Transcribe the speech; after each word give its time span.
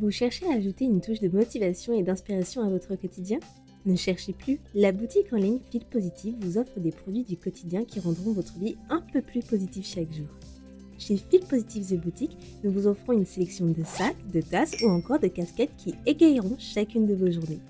Vous 0.00 0.12
cherchez 0.12 0.46
à 0.46 0.54
ajouter 0.54 0.84
une 0.84 1.00
touche 1.00 1.18
de 1.18 1.28
motivation 1.28 1.92
et 1.92 2.04
d'inspiration 2.04 2.62
à 2.62 2.68
votre 2.68 2.94
quotidien? 2.94 3.40
Ne 3.84 3.96
cherchez 3.96 4.32
plus, 4.32 4.60
la 4.72 4.92
boutique 4.92 5.32
en 5.32 5.36
ligne 5.38 5.58
Fil 5.72 5.84
Positive 5.84 6.36
vous 6.40 6.56
offre 6.56 6.78
des 6.78 6.92
produits 6.92 7.24
du 7.24 7.36
quotidien 7.36 7.84
qui 7.84 7.98
rendront 7.98 8.30
votre 8.30 8.56
vie 8.60 8.76
un 8.90 9.02
peu 9.12 9.20
plus 9.20 9.40
positive 9.40 9.84
chaque 9.84 10.12
jour. 10.12 10.28
Chez 10.98 11.16
Fil 11.16 11.40
Positive 11.40 11.84
The 11.84 12.00
Boutique, 12.00 12.36
nous 12.62 12.70
vous 12.70 12.86
offrons 12.86 13.12
une 13.12 13.24
sélection 13.24 13.66
de 13.66 13.82
sacs, 13.82 14.30
de 14.32 14.40
tasses 14.40 14.76
ou 14.84 14.88
encore 14.88 15.18
de 15.18 15.26
casquettes 15.26 15.74
qui 15.76 15.94
égayeront 16.06 16.56
chacune 16.58 17.06
de 17.06 17.14
vos 17.14 17.32
journées. 17.32 17.60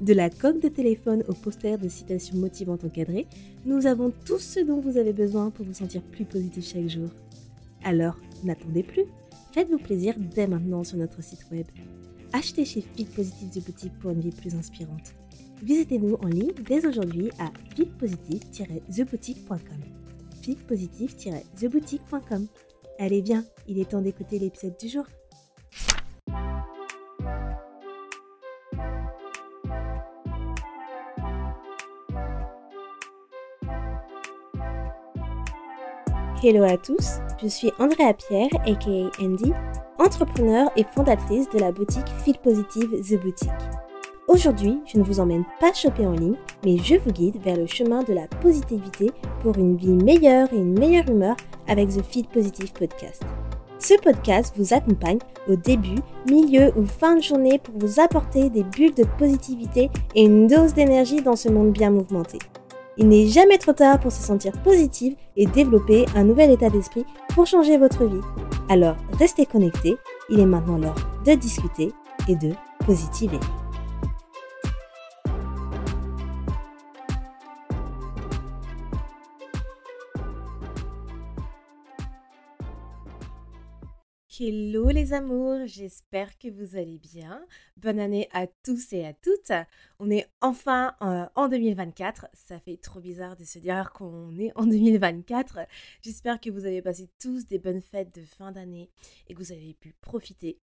De 0.00 0.12
la 0.12 0.28
coque 0.28 0.60
de 0.60 0.68
téléphone 0.68 1.24
au 1.26 1.32
poster 1.32 1.78
de 1.78 1.88
citations 1.88 2.36
motivantes 2.36 2.84
encadrées, 2.84 3.26
nous 3.64 3.86
avons 3.86 4.12
tout 4.26 4.38
ce 4.38 4.60
dont 4.60 4.80
vous 4.80 4.98
avez 4.98 5.14
besoin 5.14 5.48
pour 5.48 5.64
vous 5.64 5.74
sentir 5.74 6.02
plus 6.02 6.26
positif 6.26 6.66
chaque 6.66 6.88
jour. 6.88 7.08
Alors, 7.82 8.18
n'attendez 8.44 8.82
plus 8.82 9.04
Faites-vous 9.52 9.78
plaisir 9.78 10.14
dès 10.18 10.46
maintenant 10.46 10.84
sur 10.84 10.98
notre 10.98 11.22
site 11.22 11.46
web. 11.50 11.66
Achetez 12.32 12.64
chez 12.64 12.80
Fit 12.80 13.06
Positive 13.06 13.50
The 13.50 13.66
Boutique 13.66 13.98
pour 13.98 14.10
une 14.10 14.20
vie 14.20 14.30
plus 14.30 14.54
inspirante. 14.54 15.14
Visitez-nous 15.62 16.14
en 16.22 16.28
ligne 16.28 16.52
dès 16.66 16.86
aujourd'hui 16.86 17.30
à 17.38 17.50
fitpositive-theboutique.com. 17.74 19.58
fitpositive-theboutique.com. 20.42 22.46
Allez 22.98 23.22
bien, 23.22 23.44
il 23.66 23.80
est 23.80 23.88
temps 23.90 24.02
d'écouter 24.02 24.38
l'épisode 24.38 24.76
du 24.78 24.88
jour. 24.88 25.06
Hello 36.40 36.62
à 36.62 36.76
tous, 36.76 37.18
je 37.42 37.48
suis 37.48 37.72
Andrea 37.80 38.14
Pierre, 38.14 38.48
aka 38.64 39.10
Andy, 39.20 39.52
entrepreneur 39.98 40.70
et 40.76 40.84
fondatrice 40.94 41.50
de 41.50 41.58
la 41.58 41.72
boutique 41.72 42.08
Feel 42.24 42.38
Positive 42.38 42.90
The 43.02 43.20
Boutique. 43.20 43.50
Aujourd'hui, 44.28 44.78
je 44.86 44.98
ne 44.98 45.02
vous 45.02 45.18
emmène 45.18 45.44
pas 45.58 45.72
choper 45.72 46.06
en 46.06 46.12
ligne, 46.12 46.36
mais 46.64 46.76
je 46.78 46.94
vous 46.94 47.10
guide 47.10 47.42
vers 47.42 47.56
le 47.56 47.66
chemin 47.66 48.04
de 48.04 48.12
la 48.12 48.28
positivité 48.40 49.10
pour 49.42 49.58
une 49.58 49.76
vie 49.76 49.94
meilleure 49.94 50.52
et 50.52 50.58
une 50.58 50.78
meilleure 50.78 51.10
humeur 51.10 51.34
avec 51.66 51.88
The 51.88 52.04
Feel 52.04 52.28
Positive 52.28 52.72
Podcast. 52.72 53.24
Ce 53.80 53.94
podcast 53.94 54.54
vous 54.56 54.72
accompagne 54.72 55.18
au 55.48 55.56
début, 55.56 55.98
milieu 56.30 56.72
ou 56.76 56.84
fin 56.86 57.16
de 57.16 57.22
journée 57.22 57.58
pour 57.58 57.74
vous 57.78 57.98
apporter 57.98 58.48
des 58.48 58.62
bulles 58.62 58.94
de 58.94 59.06
positivité 59.18 59.90
et 60.14 60.22
une 60.22 60.46
dose 60.46 60.72
d'énergie 60.72 61.20
dans 61.20 61.36
ce 61.36 61.48
monde 61.48 61.72
bien 61.72 61.90
mouvementé. 61.90 62.38
Il 63.00 63.08
n'est 63.08 63.28
jamais 63.28 63.58
trop 63.58 63.72
tard 63.72 64.00
pour 64.00 64.10
se 64.10 64.20
sentir 64.20 64.52
positive 64.64 65.14
et 65.36 65.46
développer 65.46 66.04
un 66.16 66.24
nouvel 66.24 66.50
état 66.50 66.68
d'esprit 66.68 67.06
pour 67.28 67.46
changer 67.46 67.78
votre 67.78 68.04
vie. 68.04 68.20
Alors 68.68 68.96
restez 69.18 69.46
connectés, 69.46 69.96
il 70.28 70.40
est 70.40 70.46
maintenant 70.46 70.78
l'heure 70.78 70.96
de 71.24 71.34
discuter 71.34 71.92
et 72.28 72.34
de 72.34 72.52
positiver. 72.84 73.38
Hello 84.40 84.90
les 84.90 85.14
amours, 85.14 85.66
j'espère 85.66 86.38
que 86.38 86.46
vous 86.46 86.76
allez 86.76 86.98
bien. 86.98 87.44
Bonne 87.76 87.98
année 87.98 88.28
à 88.32 88.46
tous 88.46 88.92
et 88.92 89.04
à 89.04 89.12
toutes. 89.12 89.50
On 89.98 90.12
est 90.12 90.28
enfin 90.40 90.94
euh, 91.02 91.26
en 91.34 91.48
2024. 91.48 92.28
Ça 92.34 92.60
fait 92.60 92.76
trop 92.76 93.00
bizarre 93.00 93.34
de 93.34 93.42
se 93.42 93.58
dire 93.58 93.90
qu'on 93.92 94.38
est 94.38 94.52
en 94.54 94.64
2024. 94.64 95.58
J'espère 96.02 96.40
que 96.40 96.50
vous 96.50 96.66
avez 96.66 96.82
passé 96.82 97.10
tous 97.18 97.46
des 97.46 97.58
bonnes 97.58 97.82
fêtes 97.82 98.14
de 98.14 98.22
fin 98.22 98.52
d'année 98.52 98.90
et 99.26 99.34
que 99.34 99.42
vous 99.42 99.50
avez 99.50 99.74
pu 99.74 99.92
profiter. 100.00 100.60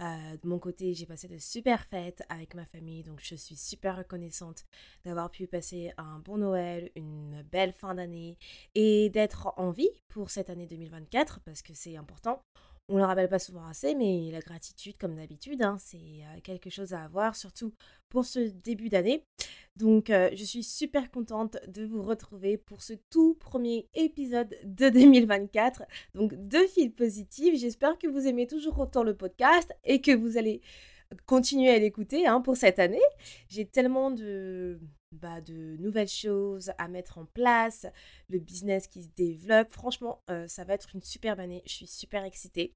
Euh, 0.00 0.36
de 0.42 0.48
mon 0.48 0.58
côté, 0.58 0.92
j'ai 0.92 1.06
passé 1.06 1.28
de 1.28 1.38
super 1.38 1.84
fêtes 1.84 2.24
avec 2.28 2.56
ma 2.56 2.66
famille, 2.66 3.04
donc 3.04 3.20
je 3.22 3.36
suis 3.36 3.56
super 3.56 3.98
reconnaissante 3.98 4.64
d'avoir 5.04 5.30
pu 5.30 5.46
passer 5.46 5.92
un 5.96 6.18
bon 6.18 6.38
Noël, 6.38 6.90
une 6.96 7.42
belle 7.52 7.72
fin 7.72 7.94
d'année 7.94 8.36
et 8.74 9.10
d'être 9.10 9.54
en 9.58 9.70
vie 9.70 9.90
pour 10.08 10.30
cette 10.30 10.50
année 10.50 10.66
2024 10.66 11.38
parce 11.44 11.62
que 11.62 11.72
c'est 11.72 11.96
important. 11.96 12.42
On 12.92 12.96
ne 12.96 13.00
le 13.00 13.06
rappelle 13.06 13.30
pas 13.30 13.38
souvent 13.38 13.64
assez, 13.64 13.94
mais 13.94 14.28
la 14.30 14.40
gratitude, 14.40 14.98
comme 14.98 15.16
d'habitude, 15.16 15.62
hein, 15.62 15.78
c'est 15.78 15.96
euh, 15.96 16.40
quelque 16.44 16.68
chose 16.68 16.92
à 16.92 17.04
avoir, 17.04 17.36
surtout 17.36 17.72
pour 18.10 18.26
ce 18.26 18.40
début 18.40 18.90
d'année. 18.90 19.24
Donc, 19.76 20.10
euh, 20.10 20.28
je 20.34 20.44
suis 20.44 20.62
super 20.62 21.10
contente 21.10 21.56
de 21.68 21.86
vous 21.86 22.02
retrouver 22.02 22.58
pour 22.58 22.82
ce 22.82 22.92
tout 23.08 23.32
premier 23.40 23.88
épisode 23.94 24.54
de 24.64 24.90
2024. 24.90 25.84
Donc, 26.14 26.34
de 26.34 26.58
fil 26.66 26.92
positif. 26.92 27.58
J'espère 27.58 27.96
que 27.96 28.08
vous 28.08 28.26
aimez 28.26 28.46
toujours 28.46 28.78
autant 28.78 29.04
le 29.04 29.16
podcast 29.16 29.72
et 29.84 30.02
que 30.02 30.14
vous 30.14 30.36
allez 30.36 30.60
continuer 31.24 31.70
à 31.70 31.78
l'écouter 31.78 32.26
hein, 32.26 32.42
pour 32.42 32.58
cette 32.58 32.78
année. 32.78 33.00
J'ai 33.48 33.64
tellement 33.64 34.10
de, 34.10 34.78
bah, 35.12 35.40
de 35.40 35.78
nouvelles 35.78 36.08
choses 36.08 36.72
à 36.76 36.88
mettre 36.88 37.16
en 37.16 37.24
place, 37.24 37.86
le 38.28 38.38
business 38.38 38.86
qui 38.86 39.02
se 39.02 39.08
développe. 39.16 39.70
Franchement, 39.70 40.22
euh, 40.28 40.46
ça 40.46 40.64
va 40.64 40.74
être 40.74 40.94
une 40.94 41.02
superbe 41.02 41.40
année. 41.40 41.62
Je 41.64 41.72
suis 41.72 41.86
super 41.86 42.22
excitée 42.24 42.74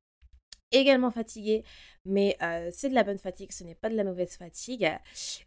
également 0.72 1.10
fatiguée, 1.10 1.64
mais 2.04 2.36
c'est 2.72 2.88
de 2.88 2.94
la 2.94 3.04
bonne 3.04 3.18
fatigue, 3.18 3.52
ce 3.52 3.64
n'est 3.64 3.74
pas 3.74 3.88
de 3.88 3.96
la 3.96 4.04
mauvaise 4.04 4.36
fatigue. 4.36 4.90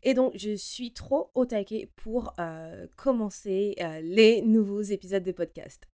Et 0.04 0.14
donc, 0.14 0.34
je 0.36 0.56
suis 0.56 0.94
trop 0.94 1.32
au 1.36 1.46
taquet 1.46 1.90
pour 1.96 2.34
commencer 2.96 3.76
les 4.02 4.42
nouveaux 4.42 4.82
épisodes 4.82 5.24
de 5.24 5.32
podcast. 5.32 5.88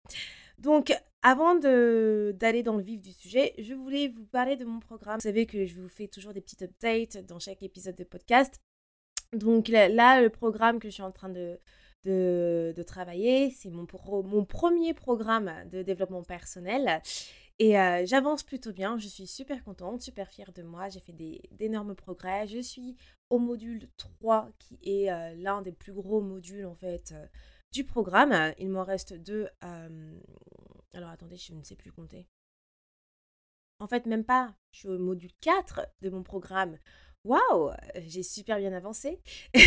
Donc, 0.58 0.94
avant 1.22 1.54
d'aller 1.54 2.62
dans 2.62 2.76
le 2.76 2.82
vif 2.82 3.00
du 3.00 3.12
sujet, 3.12 3.54
je 3.58 3.74
voulais 3.74 4.08
vous 4.08 4.26
parler 4.26 4.56
de 4.56 4.64
mon 4.64 4.78
programme. 4.80 5.16
Vous 5.16 5.22
savez 5.22 5.46
que 5.46 5.64
je 5.64 5.74
vous 5.74 5.88
fais 5.88 6.06
toujours 6.06 6.32
des 6.32 6.40
petites 6.40 6.62
updates 6.62 7.24
dans 7.26 7.38
chaque 7.38 7.62
épisode 7.62 7.96
de 7.96 8.04
podcast. 8.04 8.60
Donc 9.32 9.68
là, 9.68 10.20
le 10.20 10.28
programme 10.28 10.78
que 10.78 10.88
je 10.88 10.94
suis 10.94 11.02
en 11.02 11.12
train 11.12 11.30
de, 11.30 11.58
de, 12.04 12.82
travailler, 12.82 13.50
c'est 13.50 13.70
mon, 13.70 13.86
mon 14.22 14.44
premier 14.44 14.94
programme 14.94 15.50
de 15.72 15.82
développement 15.82 16.22
personnel. 16.22 17.00
Et 17.58 17.74
j'avance 18.06 18.42
plutôt 18.42 18.72
bien, 18.72 18.98
je 18.98 19.06
suis 19.06 19.26
super 19.26 19.62
contente, 19.62 20.02
super 20.02 20.28
fière 20.28 20.52
de 20.52 20.62
moi, 20.62 20.88
j'ai 20.88 21.00
fait 21.00 21.14
d'énormes 21.52 21.94
progrès. 21.94 22.46
Je 22.48 22.58
suis 22.58 22.96
au 23.30 23.38
module 23.38 23.88
3 23.96 24.50
qui 24.58 24.78
est 24.82 25.36
l'un 25.36 25.62
des 25.62 25.72
plus 25.72 25.92
gros 25.92 26.20
modules 26.20 26.66
en 26.66 26.74
fait 26.74 27.14
du 27.72 27.84
programme. 27.84 28.52
Il 28.58 28.70
m'en 28.70 28.82
reste 28.82 29.14
deux. 29.14 29.48
Alors 29.62 31.10
attendez, 31.10 31.36
je 31.36 31.54
ne 31.54 31.62
sais 31.62 31.76
plus 31.76 31.92
compter. 31.92 32.26
En 33.78 33.86
fait, 33.86 34.06
même 34.06 34.24
pas. 34.24 34.54
Je 34.72 34.78
suis 34.80 34.88
au 34.88 34.98
module 34.98 35.32
4 35.40 35.86
de 36.00 36.10
mon 36.10 36.22
programme. 36.22 36.78
Waouh, 37.24 37.70
j'ai 38.06 38.22
super 38.22 38.58
bien 38.58 38.72
avancé. 38.72 39.20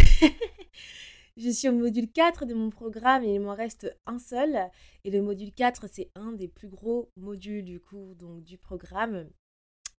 Je 1.38 1.52
suis 1.52 1.70
au 1.70 1.74
module 1.74 2.12
4 2.12 2.46
de 2.46 2.56
mon 2.56 2.72
programme 2.72 3.24
et 3.24 3.36
il 3.36 3.40
m'en 3.40 3.54
reste 3.54 3.96
un 4.08 4.18
seul. 4.18 4.58
Et 5.04 5.12
le 5.12 5.22
module 5.22 5.54
4, 5.54 5.88
c'est 5.88 6.10
un 6.16 6.32
des 6.32 6.48
plus 6.48 6.68
gros 6.68 7.12
modules 7.16 7.64
du 7.64 7.80
coup 7.80 8.16
du 8.42 8.58
programme. 8.58 9.30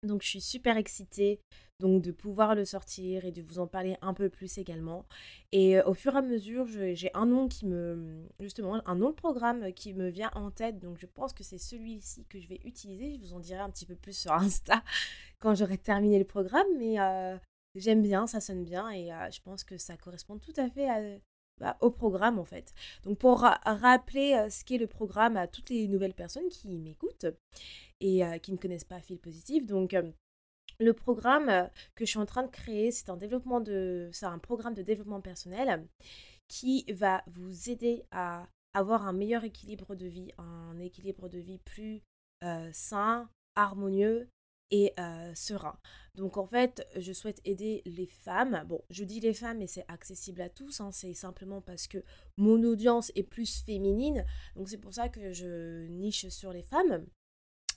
Donc 0.03 0.21
je 0.21 0.27
suis 0.27 0.41
super 0.41 0.75
excitée 0.77 1.41
de 1.81 2.11
pouvoir 2.11 2.55
le 2.55 2.65
sortir 2.65 3.23
et 3.23 3.31
de 3.31 3.41
vous 3.41 3.59
en 3.59 3.67
parler 3.67 3.95
un 4.01 4.13
peu 4.13 4.29
plus 4.29 4.57
également. 4.57 5.05
Et 5.53 5.77
euh, 5.77 5.83
au 5.85 5.93
fur 5.93 6.13
et 6.13 6.17
à 6.17 6.21
mesure, 6.21 6.67
j'ai 6.67 7.09
un 7.13 7.25
nom 7.25 7.47
qui 7.47 7.65
me 7.65 8.27
justement 8.41 8.85
un 8.85 8.95
nom 8.95 9.11
de 9.11 9.15
programme 9.15 9.71
qui 9.71 9.93
me 9.93 10.09
vient 10.09 10.31
en 10.35 10.51
tête. 10.51 10.79
Donc 10.79 10.97
je 10.97 11.05
pense 11.05 11.31
que 11.31 11.43
c'est 11.43 11.57
celui-ci 11.57 12.25
que 12.25 12.39
je 12.39 12.49
vais 12.49 12.59
utiliser. 12.65 13.13
Je 13.13 13.19
vous 13.19 13.33
en 13.33 13.39
dirai 13.39 13.61
un 13.61 13.69
petit 13.69 13.85
peu 13.85 13.95
plus 13.95 14.17
sur 14.17 14.33
Insta 14.33 14.83
quand 15.39 15.55
j'aurai 15.55 15.77
terminé 15.77 16.19
le 16.19 16.25
programme. 16.25 16.67
Mais 16.77 16.99
euh, 16.99 17.37
j'aime 17.75 18.01
bien, 18.01 18.27
ça 18.27 18.41
sonne 18.41 18.65
bien 18.65 18.89
et 18.89 19.13
euh, 19.13 19.31
je 19.31 19.39
pense 19.41 19.63
que 19.63 19.77
ça 19.77 19.95
correspond 19.95 20.37
tout 20.37 20.53
à 20.57 20.69
fait 20.69 20.89
à, 20.89 20.99
bah, 21.59 21.77
au 21.81 21.91
programme 21.91 22.39
en 22.39 22.45
fait. 22.45 22.73
Donc 23.03 23.17
pour 23.17 23.39
rappeler 23.39 24.33
euh, 24.33 24.49
ce 24.49 24.63
qu'est 24.63 24.77
le 24.77 24.87
programme 24.87 25.37
à 25.37 25.47
toutes 25.47 25.69
les 25.69 25.87
nouvelles 25.87 26.13
personnes 26.13 26.47
qui 26.49 26.77
m'écoutent 26.77 27.27
et 27.99 28.25
euh, 28.25 28.37
qui 28.37 28.51
ne 28.51 28.57
connaissent 28.57 28.85
pas 28.85 29.01
Fil 29.01 29.19
Positif. 29.19 29.65
Donc 29.65 29.93
euh, 29.93 30.09
le 30.79 30.93
programme 30.93 31.69
que 31.95 32.05
je 32.05 32.11
suis 32.11 32.19
en 32.19 32.25
train 32.25 32.43
de 32.43 32.51
créer, 32.51 32.91
c'est 32.91 33.09
un 33.09 33.17
développement 33.17 33.59
de 33.59 34.09
c'est 34.13 34.25
un 34.25 34.39
programme 34.39 34.73
de 34.73 34.83
développement 34.83 35.21
personnel 35.21 35.85
qui 36.47 36.85
va 36.91 37.23
vous 37.27 37.69
aider 37.69 38.05
à 38.11 38.47
avoir 38.73 39.05
un 39.05 39.13
meilleur 39.13 39.43
équilibre 39.43 39.95
de 39.95 40.05
vie, 40.05 40.31
un 40.37 40.79
équilibre 40.79 41.27
de 41.27 41.39
vie 41.39 41.59
plus 41.59 42.01
sain, 42.71 43.29
harmonieux 43.55 44.29
et 44.71 44.93
serein. 45.35 45.77
Donc 46.15 46.37
en 46.37 46.45
fait, 46.45 46.85
je 46.97 47.13
souhaite 47.13 47.41
aider 47.45 47.81
les 47.85 48.07
femmes. 48.07 48.63
Bon, 48.67 48.81
je 48.89 49.03
dis 49.03 49.19
les 49.19 49.33
femmes, 49.33 49.59
mais 49.59 49.67
c'est 49.67 49.85
accessible 49.87 50.41
à 50.41 50.49
tous. 50.49 50.81
Hein. 50.81 50.91
c'est 50.91 51.13
simplement 51.13 51.61
parce 51.61 51.87
que 51.87 52.03
mon 52.37 52.61
audience 52.63 53.11
est 53.15 53.23
plus 53.23 53.63
féminine. 53.63 54.25
Donc 54.55 54.69
c'est 54.69 54.77
pour 54.77 54.93
ça 54.93 55.09
que 55.09 55.31
je 55.31 55.87
niche 55.87 56.27
sur 56.29 56.51
les 56.51 56.63
femmes. 56.63 57.05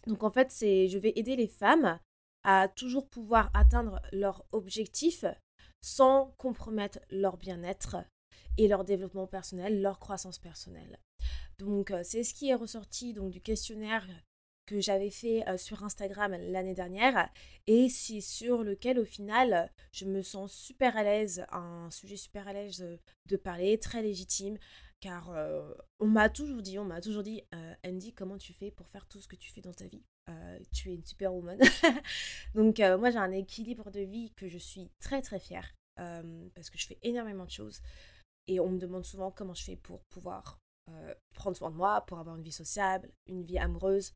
Donc 0.07 0.23
en 0.25 0.31
fait, 0.31 0.51
c'est, 0.51 0.89
je 0.89 0.99
vais 0.99 1.13
aider 1.17 1.37
les 1.37 1.49
femmes 1.49 1.99
à 2.45 2.69
toujours 2.69 3.09
pouvoir 3.09 3.51
atteindre 3.55 4.01
leur 4.13 4.45
objectif 4.53 5.25
sans 5.81 6.35
compromettre 6.39 6.99
leur 7.11 7.37
bien-être 7.37 7.97
et 8.59 8.69
leur 8.69 8.85
développement 8.85 9.27
personnel, 9.27 9.81
leur 9.81 9.99
croissance 9.99 10.39
personnelle. 10.39 10.99
Donc 11.59 11.93
c'est 12.03 12.25
ce 12.25 12.35
qui 12.35 12.49
est 12.49 12.55
ressorti 12.55 13.15
donc 13.15 13.31
du 13.31 13.41
questionnaire 13.41 14.07
que 14.67 14.81
j'avais 14.81 15.11
fait 15.11 15.45
sur 15.59 15.83
Instagram 15.85 16.37
l'année 16.39 16.75
dernière 16.75 17.29
et 17.67 17.89
c'est 17.89 18.21
sur 18.21 18.63
lequel 18.63 18.99
au 18.99 19.05
final 19.05 19.71
je 19.93 20.05
me 20.05 20.23
sens 20.23 20.53
super 20.53 20.97
à 20.97 21.03
l'aise, 21.03 21.45
un 21.51 21.91
sujet 21.91 22.17
super 22.17 22.49
à 22.49 22.53
l'aise 22.53 22.85
de 23.27 23.37
parler, 23.37 23.79
très 23.79 24.03
légitime, 24.03 24.59
car 25.01 25.33
on 25.99 26.07
m'a 26.07 26.29
toujours 26.29 26.63
dit, 26.63 26.79
on 26.79 26.85
m'a 26.85 27.01
toujours 27.01 27.23
dit, 27.23 27.43
Andy, 27.85 28.13
comment 28.13 28.39
tu 28.39 28.53
fais 28.53 28.71
pour 28.71 28.89
faire 28.89 29.07
tout 29.07 29.21
ce 29.21 29.29
que 29.29 29.37
tu 29.37 29.51
fais 29.51 29.61
dans 29.61 29.75
ta 29.75 29.87
vie? 29.87 30.05
Tu 30.73 30.91
es 30.91 30.95
une 30.95 31.05
superwoman. 31.05 31.59
Donc 32.55 32.79
moi 32.79 33.11
j'ai 33.11 33.19
un 33.19 33.33
équilibre 33.33 33.91
de 33.91 34.01
vie 34.01 34.33
que 34.37 34.49
je 34.49 34.59
suis 34.59 34.91
très 35.01 35.23
très 35.23 35.41
fière 35.41 35.75
parce 35.97 36.71
que 36.71 36.79
je 36.79 36.87
fais 36.87 36.99
énormément 37.03 37.45
de 37.45 37.51
choses 37.51 37.83
et 38.47 38.61
on 38.61 38.69
me 38.71 38.79
demande 38.79 39.05
souvent 39.05 39.31
comment 39.31 39.55
je 39.55 39.65
fais 39.65 39.77
pour 39.77 40.05
pouvoir 40.05 40.61
prendre 41.35 41.57
soin 41.57 41.71
de 41.71 41.77
moi, 41.77 42.05
pour 42.07 42.19
avoir 42.19 42.37
une 42.37 42.43
vie 42.43 42.53
sociable, 42.53 43.11
une 43.27 43.43
vie 43.43 43.59
amoureuse, 43.59 44.15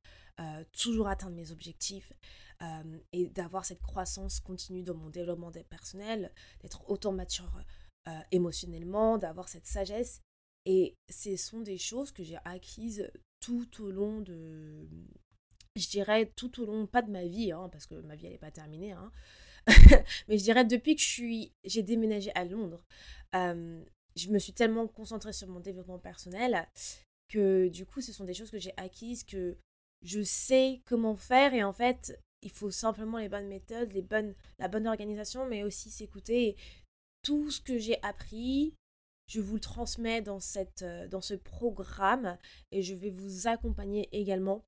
toujours 0.73 1.09
atteindre 1.09 1.37
mes 1.37 1.53
objectifs 1.53 2.13
et 3.13 3.29
d'avoir 3.29 3.65
cette 3.65 3.83
croissance 3.83 4.41
continue 4.41 4.83
dans 4.83 4.95
mon 4.95 5.11
développement 5.11 5.51
personnel, 5.71 6.33
d'être 6.61 6.89
autant 6.91 7.13
mature 7.13 7.63
émotionnellement, 8.33 9.19
d'avoir 9.19 9.49
cette 9.49 9.67
sagesse. 9.67 10.21
Et 10.65 10.97
ce 11.09 11.37
sont 11.37 11.61
des 11.61 11.79
choses 11.79 12.11
que 12.11 12.25
j'ai 12.25 12.39
acquises 12.45 13.11
tout 13.41 13.69
au 13.83 13.91
long 13.91 14.21
de, 14.21 14.89
je 15.77 15.89
dirais 15.89 16.33
tout 16.37 16.61
au 16.61 16.67
long, 16.67 16.87
pas 16.87 17.03
de 17.03 17.11
ma 17.11 17.25
vie, 17.25 17.53
hein, 17.53 17.69
parce 17.71 17.87
que 17.87 17.95
ma 17.95 18.17
vie 18.17 18.29
n'est 18.29 18.39
pas 18.39 18.51
terminée, 18.51 18.93
hein, 18.93 19.13
mais 20.29 20.39
je 20.39 20.43
dirais 20.43 20.65
depuis 20.65 20.97
que 20.97 21.03
j'ai 21.65 21.83
déménagé 21.83 22.33
à 22.35 22.45
Londres, 22.45 22.85
je 24.17 24.31
me 24.31 24.39
suis 24.39 24.53
tellement 24.53 24.87
concentrée 24.87 25.33
sur 25.33 25.49
mon 25.49 25.61
développement 25.61 25.99
personnel 25.99 26.67
que 27.29 27.69
du 27.69 27.85
coup, 27.87 28.01
ce 28.01 28.13
sont 28.13 28.25
des 28.25 28.35
choses 28.35 28.51
que 28.51 28.59
j'ai 28.59 28.73
acquises, 28.77 29.25
que 29.25 29.57
je 30.03 30.23
sais 30.23 30.81
comment 30.87 31.17
faire 31.17 31.55
et 31.55 31.63
en 31.63 31.73
fait, 31.73 32.19
il 32.43 32.51
faut 32.51 32.71
simplement 32.71 33.19
les 33.19 33.29
bonnes 33.29 33.49
méthodes, 33.49 33.93
la 34.59 34.69
bonne 34.69 34.87
organisation, 34.87 35.47
mais 35.47 35.65
aussi 35.65 35.91
s'écouter. 35.91 36.57
Tout 37.23 37.51
ce 37.51 37.61
que 37.61 37.79
j'ai 37.79 38.01
appris, 38.05 38.75
je 39.27 39.41
vous 39.41 39.55
le 39.55 39.61
transmets 39.61 40.23
cette, 40.41 40.85
dans 41.11 41.21
ce 41.21 41.35
programme 41.35 42.39
et 42.71 42.83
je 42.83 42.95
vais 42.95 43.11
vous 43.11 43.49
accompagner 43.49 44.09
également 44.13 44.63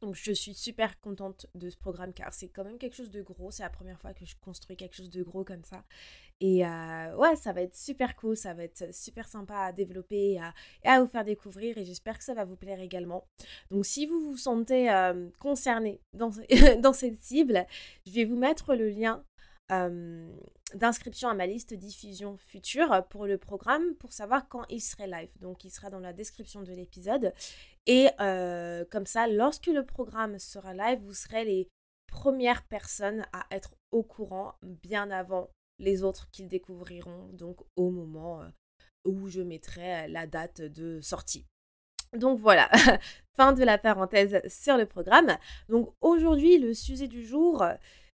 donc 0.00 0.14
je 0.14 0.32
suis 0.32 0.54
super 0.54 1.00
contente 1.00 1.46
de 1.54 1.70
ce 1.70 1.76
programme 1.76 2.12
car 2.12 2.32
c'est 2.34 2.48
quand 2.48 2.64
même 2.64 2.78
quelque 2.78 2.96
chose 2.96 3.10
de 3.10 3.22
gros. 3.22 3.50
C'est 3.50 3.62
la 3.62 3.70
première 3.70 4.00
fois 4.00 4.12
que 4.12 4.24
je 4.24 4.36
construis 4.36 4.76
quelque 4.76 4.94
chose 4.94 5.10
de 5.10 5.22
gros 5.22 5.44
comme 5.44 5.64
ça. 5.64 5.84
Et 6.40 6.66
euh, 6.66 7.16
ouais, 7.16 7.34
ça 7.36 7.52
va 7.52 7.62
être 7.62 7.76
super 7.76 8.14
cool, 8.14 8.36
ça 8.36 8.52
va 8.52 8.64
être 8.64 8.94
super 8.94 9.26
sympa 9.26 9.56
à 9.56 9.72
développer 9.72 10.38
et 10.82 10.88
à, 10.88 11.00
vous 11.00 11.06
faire 11.06 11.24
découvrir 11.24 11.78
et 11.78 11.84
j'espère 11.84 12.18
que 12.18 12.24
ça 12.24 12.34
va 12.34 12.44
vous 12.44 12.56
plaire 12.56 12.80
également. 12.80 13.26
Donc 13.70 13.86
si 13.86 14.06
vous 14.06 14.20
vous 14.20 14.36
sentez 14.36 14.90
euh, 14.90 15.30
concerné 15.38 16.00
dans, 16.12 16.30
dans 16.82 16.92
cette 16.92 17.18
cible, 17.22 17.66
je 18.06 18.12
vais 18.12 18.24
vous 18.24 18.36
mettre 18.36 18.74
le 18.74 18.88
lien 18.88 19.24
d'inscription 20.74 21.28
à 21.28 21.34
ma 21.34 21.44
liste 21.44 21.74
diffusion 21.74 22.36
future 22.36 23.04
pour 23.10 23.26
le 23.26 23.36
programme 23.36 23.96
pour 23.96 24.12
savoir 24.12 24.48
quand 24.48 24.64
il 24.68 24.80
serait 24.80 25.08
live. 25.08 25.30
Donc 25.40 25.64
il 25.64 25.70
sera 25.70 25.90
dans 25.90 25.98
la 25.98 26.12
description 26.12 26.62
de 26.62 26.70
l'épisode. 26.70 27.32
Et 27.88 28.06
comme 28.16 29.06
ça, 29.06 29.26
lorsque 29.26 29.66
le 29.66 29.84
programme 29.84 30.38
sera 30.38 30.72
live, 30.72 31.00
vous 31.02 31.14
serez 31.14 31.44
les 31.44 31.68
premières 32.06 32.62
personnes 32.62 33.26
à 33.32 33.44
être 33.50 33.74
au 33.90 34.04
courant 34.04 34.54
bien 34.62 35.10
avant 35.10 35.50
les 35.78 36.02
autres 36.02 36.30
qu'ils 36.30 36.48
découvriront, 36.48 37.28
donc 37.32 37.60
au 37.76 37.90
moment 37.90 38.42
où 39.04 39.28
je 39.28 39.40
mettrai 39.40 40.08
la 40.08 40.26
date 40.26 40.62
de 40.62 41.00
sortie. 41.00 41.46
Donc 42.12 42.38
voilà, 42.38 42.70
fin 43.36 43.52
de 43.52 43.62
la 43.62 43.78
parenthèse 43.78 44.40
sur 44.48 44.76
le 44.76 44.86
programme. 44.86 45.36
Donc 45.68 45.92
aujourd'hui, 46.00 46.58
le 46.58 46.74
sujet 46.74 47.08
du 47.08 47.24
jour, 47.24 47.62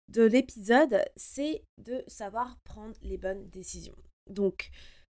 de 0.08 0.22
l'épisode, 0.22 1.02
c'est 1.16 1.64
de 1.78 2.04
savoir 2.06 2.58
prendre 2.64 2.94
les 3.02 3.18
bonnes 3.18 3.44
décisions. 3.50 3.96
Donc, 4.28 4.70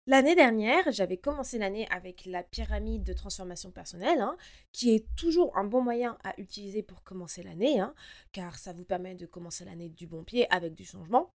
l'année 0.06 0.34
dernière, 0.34 0.90
j'avais 0.90 1.16
commencé 1.16 1.58
l'année 1.58 1.86
avec 1.90 2.26
la 2.26 2.42
pyramide 2.42 3.04
de 3.04 3.12
transformation 3.12 3.70
personnelle, 3.70 4.20
hein, 4.20 4.36
qui 4.72 4.94
est 4.94 5.06
toujours 5.16 5.56
un 5.56 5.64
bon 5.64 5.80
moyen 5.80 6.18
à 6.24 6.38
utiliser 6.40 6.82
pour 6.82 7.02
commencer 7.02 7.42
l'année, 7.42 7.78
hein, 7.78 7.94
car 8.32 8.58
ça 8.58 8.72
vous 8.72 8.84
permet 8.84 9.14
de 9.14 9.26
commencer 9.26 9.64
l'année 9.64 9.88
du 9.88 10.06
bon 10.06 10.24
pied 10.24 10.50
avec 10.52 10.74
du 10.74 10.84
changement. 10.84 11.30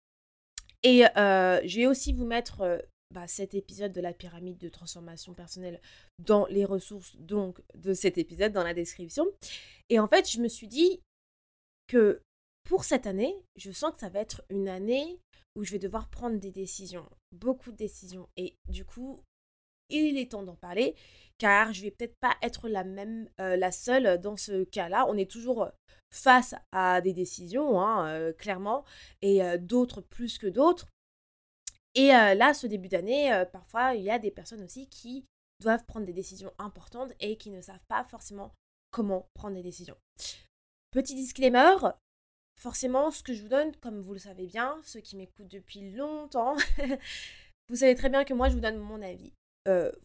Et 0.84 1.06
euh, 1.18 1.62
je 1.66 1.80
vais 1.80 1.88
aussi 1.88 2.14
vous 2.14 2.26
mettre 2.26 2.62
euh, 2.62 2.80
bah, 3.14 3.28
cet 3.28 3.54
épisode 3.54 3.92
de 3.92 4.02
la 4.02 4.14
pyramide 4.14 4.58
de 4.58 4.70
transformation 4.70 5.34
personnelle 5.34 5.80
dans 6.20 6.46
les 6.48 6.66
ressources 6.66 7.16
donc 7.18 7.62
de 7.76 7.94
cet 7.94 8.18
épisode 8.18 8.54
dans 8.54 8.64
la 8.64 8.74
description. 8.74 9.26
Et 9.90 10.00
en 10.00 10.08
fait, 10.08 10.30
je 10.30 10.40
me 10.40 10.48
suis 10.48 10.68
dit 10.68 11.02
que 11.88 12.22
pour 12.64 12.84
cette 12.84 13.06
année, 13.06 13.36
je 13.58 13.72
sens 13.72 13.94
que 13.94 14.00
ça 14.00 14.10
va 14.10 14.20
être 14.20 14.44
une 14.50 14.70
année 14.70 15.20
où 15.56 15.64
je 15.64 15.72
vais 15.72 15.80
devoir 15.80 16.10
prendre 16.10 16.40
des 16.40 16.52
décisions, 16.52 17.10
beaucoup 17.34 17.72
de 17.72 17.78
décisions. 17.78 18.30
Et 18.38 18.56
du 18.70 18.86
coup, 18.86 19.22
il 19.90 20.18
est 20.18 20.32
temps 20.32 20.44
d'en 20.44 20.56
parler, 20.56 20.96
car 21.38 21.74
je 21.74 21.82
vais 21.82 21.92
peut-être 21.92 22.16
pas 22.22 22.38
être 22.42 22.70
la 22.70 22.86
même, 22.86 23.30
euh, 23.42 23.58
la 23.58 23.72
seule 23.72 24.20
dans 24.22 24.38
ce 24.38 24.64
cas-là. 24.64 25.06
On 25.10 25.18
est 25.18 25.30
toujours 25.30 25.70
face 26.12 26.56
à 26.72 27.02
des 27.02 27.14
décisions, 27.14 27.82
hein, 27.82 28.34
clairement, 28.34 28.84
et 29.22 29.42
d'autres 29.60 30.02
plus 30.02 30.38
que 30.38 30.48
d'autres. 30.48 30.88
Et 31.96 32.08
là, 32.08 32.54
ce 32.54 32.68
début 32.68 32.90
d'année, 32.90 33.44
parfois, 33.52 33.96
il 33.96 34.04
y 34.04 34.12
a 34.12 34.20
des 34.20 34.32
personnes 34.32 34.64
aussi 34.64 34.88
qui 34.88 35.26
doivent 35.62 35.86
prendre 35.86 36.06
des 36.06 36.14
décisions 36.14 36.52
importantes 36.58 37.14
et 37.20 37.38
qui 37.38 37.50
ne 37.50 37.62
savent 37.62 37.86
pas 37.88 38.04
forcément 38.04 38.54
comment 38.92 39.30
prendre 39.34 39.56
des 39.56 39.64
décisions. 39.64 39.98
Petit 40.92 41.16
disclaimer, 41.16 41.76
forcément, 42.60 43.12
ce 43.12 43.24
que 43.24 43.34
je 43.34 43.42
vous 43.42 43.50
donne, 43.50 43.76
comme 43.78 44.02
vous 44.02 44.14
le 44.14 44.20
savez 44.20 44.48
bien, 44.48 44.80
ceux 44.84 45.00
qui 45.00 45.16
m'écoutent 45.16 45.48
depuis 45.48 45.92
longtemps, 45.92 46.56
vous 47.70 47.78
savez 47.78 47.96
très 47.96 48.10
bien 48.10 48.26
que 48.26 48.34
moi, 48.34 48.50
je 48.50 48.56
vous 48.56 48.60
donne 48.60 48.78
mon 48.78 49.02
avis. 49.02 49.34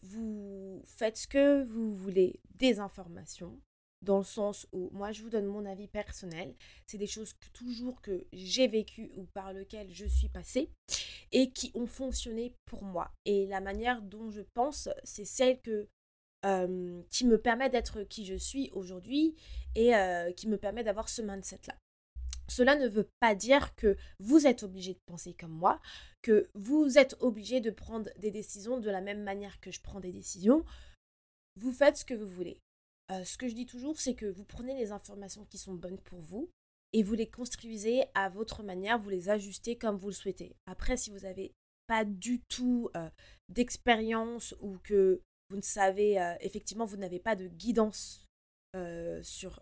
Vous 0.03 0.81
faites 0.85 1.17
ce 1.17 1.27
que 1.27 1.63
vous 1.63 1.93
voulez 1.93 2.39
des 2.55 2.79
informations, 2.79 3.59
dans 4.01 4.19
le 4.19 4.23
sens 4.23 4.67
où 4.71 4.89
moi, 4.91 5.11
je 5.11 5.23
vous 5.23 5.29
donne 5.29 5.45
mon 5.45 5.65
avis 5.65 5.87
personnel. 5.87 6.53
C'est 6.85 6.97
des 6.97 7.07
choses 7.07 7.33
que, 7.33 7.49
toujours 7.49 8.01
que 8.01 8.25
j'ai 8.31 8.67
vécues 8.67 9.11
ou 9.15 9.25
par 9.33 9.53
lesquelles 9.53 9.93
je 9.93 10.05
suis 10.05 10.29
passée 10.29 10.69
et 11.31 11.51
qui 11.51 11.71
ont 11.73 11.87
fonctionné 11.87 12.53
pour 12.65 12.83
moi. 12.83 13.11
Et 13.25 13.47
la 13.47 13.59
manière 13.59 14.01
dont 14.01 14.29
je 14.29 14.41
pense, 14.53 14.89
c'est 15.03 15.25
celle 15.25 15.59
que 15.61 15.87
qui 17.09 17.25
me 17.25 17.37
permet 17.37 17.69
d'être 17.69 18.03
qui 18.03 18.25
je 18.25 18.35
suis 18.35 18.69
aujourd'hui 18.71 19.35
et 19.75 19.91
qui 20.37 20.47
me 20.47 20.57
permet 20.57 20.81
d'avoir 20.81 21.09
ce 21.09 21.21
mindset-là. 21.21 21.75
Cela 22.47 22.77
ne 22.77 22.87
veut 22.87 23.09
pas 23.19 23.35
dire 23.35 23.75
que 23.75 23.97
vous 24.19 24.47
êtes 24.47 24.63
obligé 24.63 24.93
de 24.93 24.99
penser 25.05 25.33
comme 25.33 25.51
moi, 25.51 25.81
que 26.21 26.49
vous 26.53 26.97
êtes 26.97 27.17
obligé 27.19 27.59
de 27.59 27.69
prendre 27.69 28.09
des 28.19 28.31
décisions 28.31 28.79
de 28.79 28.89
la 28.89 29.01
même 29.01 29.23
manière 29.23 29.59
que 29.59 29.71
je 29.71 29.81
prends 29.81 29.99
des 29.99 30.13
décisions. 30.13 30.63
Vous 31.59 31.73
faites 31.73 31.97
ce 31.97 32.05
que 32.05 32.13
vous 32.13 32.27
voulez. 32.27 32.61
Euh, 33.11 33.23
ce 33.23 33.37
que 33.37 33.47
je 33.47 33.55
dis 33.55 33.65
toujours, 33.65 33.99
c'est 33.99 34.15
que 34.15 34.25
vous 34.25 34.43
prenez 34.43 34.75
les 34.75 34.91
informations 34.91 35.45
qui 35.45 35.57
sont 35.57 35.73
bonnes 35.73 35.99
pour 35.99 36.19
vous 36.19 36.49
et 36.93 37.03
vous 37.03 37.13
les 37.13 37.29
construisez 37.29 38.03
à 38.13 38.29
votre 38.29 38.63
manière, 38.63 38.99
vous 38.99 39.09
les 39.09 39.29
ajustez 39.29 39.77
comme 39.77 39.97
vous 39.97 40.07
le 40.07 40.13
souhaitez. 40.13 40.55
Après, 40.65 40.97
si 40.97 41.09
vous 41.09 41.19
n'avez 41.19 41.53
pas 41.87 42.03
du 42.03 42.41
tout 42.49 42.89
euh, 42.95 43.09
d'expérience 43.49 44.55
ou 44.59 44.77
que 44.83 45.21
vous 45.49 45.55
ne 45.55 45.61
savez, 45.61 46.19
euh, 46.21 46.35
effectivement, 46.41 46.85
vous 46.85 46.97
n'avez 46.97 47.19
pas 47.19 47.35
de 47.35 47.47
guidance 47.47 48.23
sur 49.23 49.59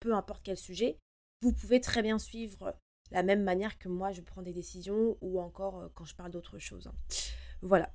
peu 0.00 0.14
importe 0.14 0.42
quel 0.42 0.56
sujet, 0.56 0.96
vous 1.42 1.52
pouvez 1.52 1.82
très 1.82 2.00
bien 2.00 2.18
suivre 2.18 2.74
la 3.10 3.22
même 3.22 3.42
manière 3.42 3.78
que 3.78 3.90
moi 3.90 4.10
je 4.10 4.22
prends 4.22 4.40
des 4.40 4.54
décisions 4.54 5.18
ou 5.20 5.38
encore 5.38 5.90
quand 5.94 6.06
je 6.06 6.14
parle 6.14 6.30
d'autre 6.30 6.58
chose. 6.58 6.86
Hein. 6.86 6.94
Voilà. 7.60 7.92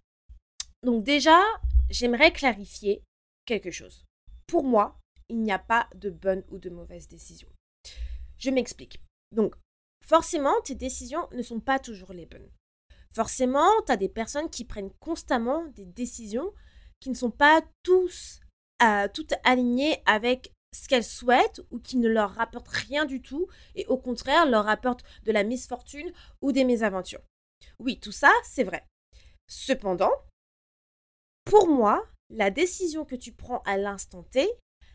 Donc 0.84 1.04
déjà, 1.04 1.42
j'aimerais 1.90 2.32
clarifier 2.32 3.02
quelque 3.48 3.72
chose. 3.72 4.06
Pour 4.54 4.64
moi, 4.64 5.00
il 5.30 5.42
n'y 5.42 5.52
a 5.52 5.58
pas 5.58 5.90
de 5.96 6.12
bonne 6.12 6.44
ou 6.50 6.60
de 6.60 6.70
mauvaise 6.70 7.08
décision. 7.08 7.50
Je 8.38 8.52
m'explique. 8.52 9.02
Donc, 9.32 9.56
forcément, 10.06 10.54
tes 10.62 10.76
décisions 10.76 11.28
ne 11.32 11.42
sont 11.42 11.60
pas 11.60 11.80
toujours 11.80 12.14
les 12.14 12.28
bonnes. 12.28 12.52
Forcément, 13.16 13.68
tu 13.88 13.92
as 13.92 13.98
des 13.98 14.10
personnes 14.10 14.52
qui 14.52 14.64
prennent 14.64 14.94
constamment 15.00 15.66
des 15.70 15.86
décisions 15.86 16.54
qui 17.00 17.10
ne 17.10 17.16
sont 17.16 17.32
pas 17.32 17.64
euh, 18.84 19.08
toutes 19.12 19.34
alignées 19.44 20.04
avec 20.06 20.54
ce 20.72 20.88
qu'elles 20.88 21.04
souhaitent 21.04 21.62
ou 21.72 21.80
qui 21.80 21.98
ne 21.98 22.08
leur 22.08 22.36
rapporte 22.36 22.68
rien 22.68 23.06
du 23.06 23.24
tout 23.24 23.48
et 23.74 23.88
au 23.88 23.98
contraire 23.98 24.46
leur 24.46 24.66
rapporte 24.66 25.04
de 25.24 25.32
la 25.32 25.44
misfortune 25.44 26.14
ou 26.44 26.52
des 26.52 26.64
mésaventures. 26.64 27.24
Oui, 27.80 28.00
tout 28.00 28.12
ça, 28.12 28.32
c'est 28.44 28.64
vrai. 28.64 28.86
Cependant, 29.48 30.14
pour 31.44 31.68
moi, 31.68 32.08
la 32.34 32.50
décision 32.50 33.06
que 33.06 33.16
tu 33.16 33.32
prends 33.32 33.62
à 33.66 33.78
l'instant 33.78 34.24
T, 34.24 34.50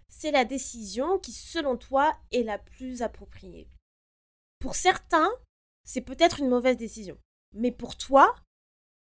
c'est 0.08 0.30
la 0.30 0.44
décision 0.44 1.18
qui, 1.18 1.32
selon 1.32 1.76
toi, 1.76 2.18
est 2.32 2.42
la 2.42 2.58
plus 2.58 3.02
appropriée. 3.02 3.68
Pour 4.58 4.74
certains, 4.74 5.30
c'est 5.84 6.00
peut-être 6.00 6.40
une 6.40 6.48
mauvaise 6.48 6.76
décision. 6.76 7.16
Mais 7.54 7.70
pour 7.70 7.96
toi, 7.96 8.34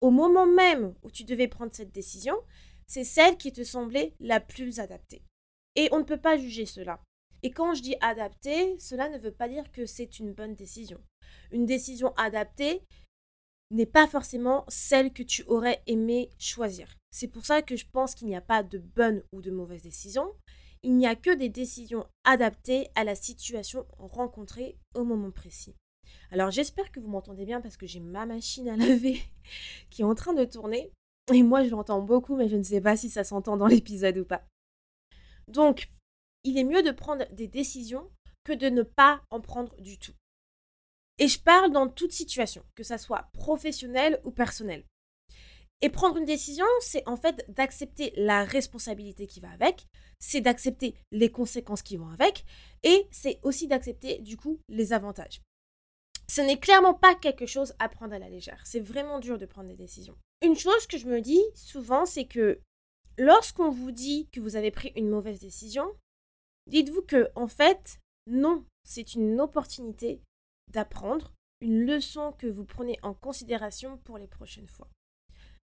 au 0.02 0.12
moment 0.12 0.46
même 0.46 0.94
où 1.02 1.10
tu 1.10 1.24
devais 1.24 1.48
prendre 1.48 1.74
cette 1.74 1.92
décision, 1.92 2.36
c'est 2.88 3.04
celle 3.04 3.38
qui 3.38 3.52
te 3.52 3.64
semblait 3.64 4.14
la 4.20 4.40
plus 4.40 4.80
adaptée. 4.80 5.24
Et 5.76 5.90
on 5.92 6.00
ne 6.00 6.04
peut 6.04 6.22
pas 6.22 6.38
juger 6.38 6.66
cela. 6.66 7.02
Et 7.42 7.52
quand 7.52 7.74
je 7.74 7.82
dis 7.82 7.96
adapter, 8.02 8.78
cela 8.80 9.10
ne 9.10 9.18
veut 9.18 9.32
pas 9.32 9.50
dire 9.50 9.72
que 9.72 9.86
c'est 9.86 10.20
une 10.20 10.34
bonne 10.34 10.56
décision. 10.56 11.02
Une 11.52 11.66
décision 11.66 12.14
adaptée 12.16 12.84
n'est 13.72 13.86
pas 13.86 14.08
forcément 14.08 14.66
celle 14.68 15.14
que 15.14 15.24
tu 15.24 15.44
aurais 15.44 15.82
aimé 15.88 16.30
choisir. 16.38 16.99
C'est 17.12 17.28
pour 17.28 17.46
ça 17.46 17.62
que 17.62 17.76
je 17.76 17.86
pense 17.92 18.16
qu'il 18.16 18.28
n'y 18.28 18.36
a 18.36 18.42
pas 18.42 18.64
de 18.64 18.78
bonne 18.78 19.24
ou 19.34 19.42
de 19.42 19.52
mauvaise 19.52 19.82
décision. 19.82 20.32
Il 20.84 20.96
n'y 20.96 21.08
a 21.08 21.16
que 21.16 21.34
des 21.34 21.50
décisions 21.50 22.08
adaptées 22.24 22.88
à 22.96 23.04
la 23.04 23.16
situation 23.16 23.86
rencontrée 23.98 24.78
au 24.94 25.04
moment 25.04 25.32
précis. 25.32 25.76
Alors 26.32 26.52
j'espère 26.52 26.92
que 26.92 27.00
vous 27.00 27.10
m'entendez 27.10 27.46
bien 27.46 27.62
parce 27.62 27.78
que 27.78 27.88
j'ai 27.88 28.00
ma 28.00 28.26
machine 28.26 28.70
à 28.70 28.78
laver 28.78 29.20
qui 29.90 30.02
est 30.02 30.06
en 30.06 30.16
train 30.16 30.34
de 30.34 30.46
tourner. 30.46 30.92
Et 31.34 31.44
moi 31.44 31.64
je 31.64 31.70
l'entends 31.70 32.02
beaucoup 32.02 32.36
mais 32.36 32.50
je 32.50 32.56
ne 32.56 32.64
sais 32.64 32.82
pas 32.82 32.98
si 32.98 33.10
ça 33.10 33.24
s'entend 33.24 33.58
dans 33.58 33.68
l'épisode 33.68 34.18
ou 34.18 34.26
pas. 34.26 34.44
Donc 35.48 35.90
il 36.44 36.58
est 36.58 36.64
mieux 36.64 36.84
de 36.84 36.92
prendre 36.92 37.26
des 37.34 37.48
décisions 37.48 38.10
que 38.44 38.54
de 38.54 38.70
ne 38.70 38.84
pas 38.84 39.22
en 39.30 39.42
prendre 39.42 39.76
du 39.82 39.98
tout. 39.98 40.14
Et 41.18 41.28
je 41.28 41.40
parle 41.40 41.72
dans 41.72 41.90
toute 41.90 42.14
situation, 42.14 42.64
que 42.76 42.84
ça 42.84 42.98
soit 42.98 43.30
professionnelle 43.34 44.22
ou 44.24 44.32
personnelle. 44.32 44.86
Et 45.82 45.90
prendre 45.90 46.18
une 46.18 46.26
décision, 46.26 46.66
c'est 46.82 47.08
en 47.08 47.16
fait 47.16 47.46
d'accepter 47.50 48.12
la 48.18 48.44
responsabilité 48.44 49.28
qui 49.28 49.40
va 49.40 49.50
avec, 49.52 49.88
c'est 50.20 50.42
d'accepter 50.42 50.96
les 51.12 51.32
conséquences 51.32 51.82
qui 51.82 51.96
vont 51.96 52.10
avec, 52.10 52.46
et 52.84 53.08
c'est 53.12 53.40
aussi 53.44 53.68
d'accepter 53.68 54.20
du 54.20 54.36
coup 54.36 54.60
les 54.68 54.92
avantages. 54.92 55.42
Ce 56.28 56.42
n'est 56.42 56.60
clairement 56.60 56.94
pas 56.94 57.16
quelque 57.16 57.46
chose 57.46 57.74
à 57.80 57.90
prendre 57.90 58.14
à 58.14 58.20
la 58.20 58.30
légère. 58.30 58.62
C'est 58.66 58.82
vraiment 58.82 59.20
dur 59.20 59.38
de 59.38 59.46
prendre 59.46 59.70
des 59.70 59.76
décisions. 59.76 60.18
Une 60.44 60.56
chose 60.56 60.86
que 60.86 60.98
je 60.98 61.08
me 61.08 61.22
dis 61.22 61.42
souvent, 61.56 62.06
c'est 62.06 62.26
que 62.26 62.62
lorsqu'on 63.18 63.72
vous 63.72 63.92
dit 63.92 64.28
que 64.32 64.40
vous 64.40 64.56
avez 64.56 64.72
pris 64.72 64.92
une 64.96 65.10
mauvaise 65.10 65.40
décision, 65.40 65.90
dites-vous 66.68 67.02
que 67.02 67.30
en 67.36 67.48
fait, 67.48 68.00
non, 68.28 68.66
c'est 68.84 69.16
une 69.16 69.40
opportunité 69.40 70.22
d'apprendre, 70.72 71.34
une 71.62 71.86
leçon 71.86 72.34
que 72.34 72.48
vous 72.48 72.66
prenez 72.66 73.00
en 73.02 73.14
considération 73.14 73.98
pour 73.98 74.18
les 74.18 74.28
prochaines 74.28 74.68
fois. 74.68 74.88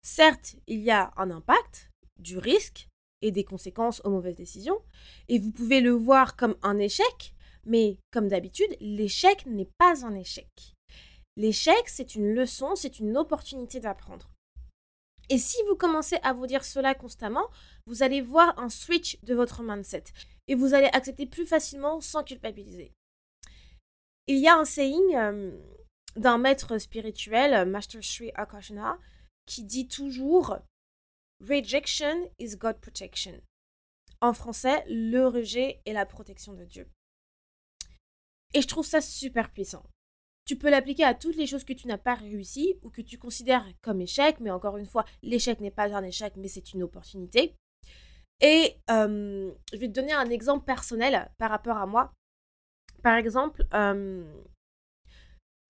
Certes, 0.04 0.56
il 0.68 0.82
y 0.82 0.92
a 0.92 1.14
un 1.18 1.32
impact, 1.32 1.90
du 2.20 2.38
risque 2.38 2.90
et 3.22 3.32
des 3.32 3.44
conséquences 3.44 4.02
aux 4.04 4.10
mauvaises 4.10 4.36
décisions, 4.36 4.82
et 5.30 5.40
vous 5.40 5.52
pouvez 5.52 5.82
le 5.82 5.92
voir 5.92 6.36
comme 6.36 6.58
un 6.62 6.78
échec, 6.78 7.34
mais 7.66 7.98
comme 8.12 8.28
d'habitude, 8.28 8.76
l'échec 8.82 9.46
n'est 9.46 9.70
pas 9.78 10.06
un 10.06 10.14
échec. 10.14 10.76
L'échec, 11.38 11.88
c'est 11.88 12.16
une 12.16 12.34
leçon, 12.34 12.76
c'est 12.76 13.00
une 13.00 13.18
opportunité 13.18 13.80
d'apprendre. 13.80 14.30
Et 15.30 15.38
si 15.38 15.58
vous 15.68 15.76
commencez 15.76 16.18
à 16.22 16.34
vous 16.34 16.48
dire 16.48 16.66
cela 16.66 16.94
constamment, 16.94 17.50
vous 17.88 18.04
allez 18.04 18.22
voir 18.22 18.60
un 18.60 18.70
switch 18.70 19.18
de 19.24 19.34
votre 19.34 19.64
mindset 19.64 20.04
et 20.48 20.56
vous 20.56 20.74
allez 20.74 20.90
accepter 20.92 21.26
plus 21.26 21.46
facilement 21.46 22.02
sans 22.02 22.24
culpabiliser. 22.24 22.92
Il 24.28 24.38
y 24.38 24.48
a 24.48 24.58
un 24.58 24.66
saying 24.66 25.16
euh, 25.16 25.52
d'un 26.18 26.38
maître 26.38 26.78
spirituel, 26.78 27.68
Master 27.68 28.04
Sri 28.04 28.32
Akashana, 28.36 29.00
qui 29.46 29.64
dit 29.64 29.88
toujours 29.88 30.58
Rejection 31.42 32.30
is 32.40 32.56
God 32.56 32.80
protection. 32.80 33.42
En 34.22 34.34
français, 34.34 34.84
le 34.88 35.28
rejet 35.28 35.82
est 35.86 35.94
la 35.94 36.06
protection 36.06 36.54
de 36.54 36.64
Dieu. 36.64 36.88
Et 38.54 38.62
je 38.62 38.68
trouve 38.68 38.86
ça 38.86 39.02
super 39.02 39.52
puissant. 39.52 39.84
Tu 40.46 40.58
peux 40.58 40.70
l'appliquer 40.70 41.04
à 41.04 41.14
toutes 41.14 41.36
les 41.36 41.48
choses 41.48 41.64
que 41.64 41.74
tu 41.74 41.88
n'as 41.88 41.98
pas 41.98 42.16
réussi 42.16 42.76
ou 42.84 42.90
que 42.90 43.02
tu 43.02 43.18
considères 43.18 43.66
comme 43.82 44.02
échec, 44.02 44.40
mais 44.40 44.52
encore 44.52 44.78
une 44.78 44.86
fois, 44.86 45.06
l'échec 45.22 45.60
n'est 45.60 45.72
pas 45.72 45.94
un 45.96 46.04
échec, 46.04 46.34
mais 46.38 46.48
c'est 46.48 46.74
une 46.74 46.84
opportunité. 46.84 47.56
Et 48.42 48.78
euh, 48.90 49.52
je 49.72 49.78
vais 49.78 49.88
te 49.88 49.94
donner 49.94 50.12
un 50.12 50.30
exemple 50.30 50.66
personnel 50.66 51.32
par 51.38 51.50
rapport 51.50 51.78
à 51.78 51.86
moi. 51.86 52.14
Par 53.02 53.16
exemple, 53.16 53.66
euh, 53.74 54.24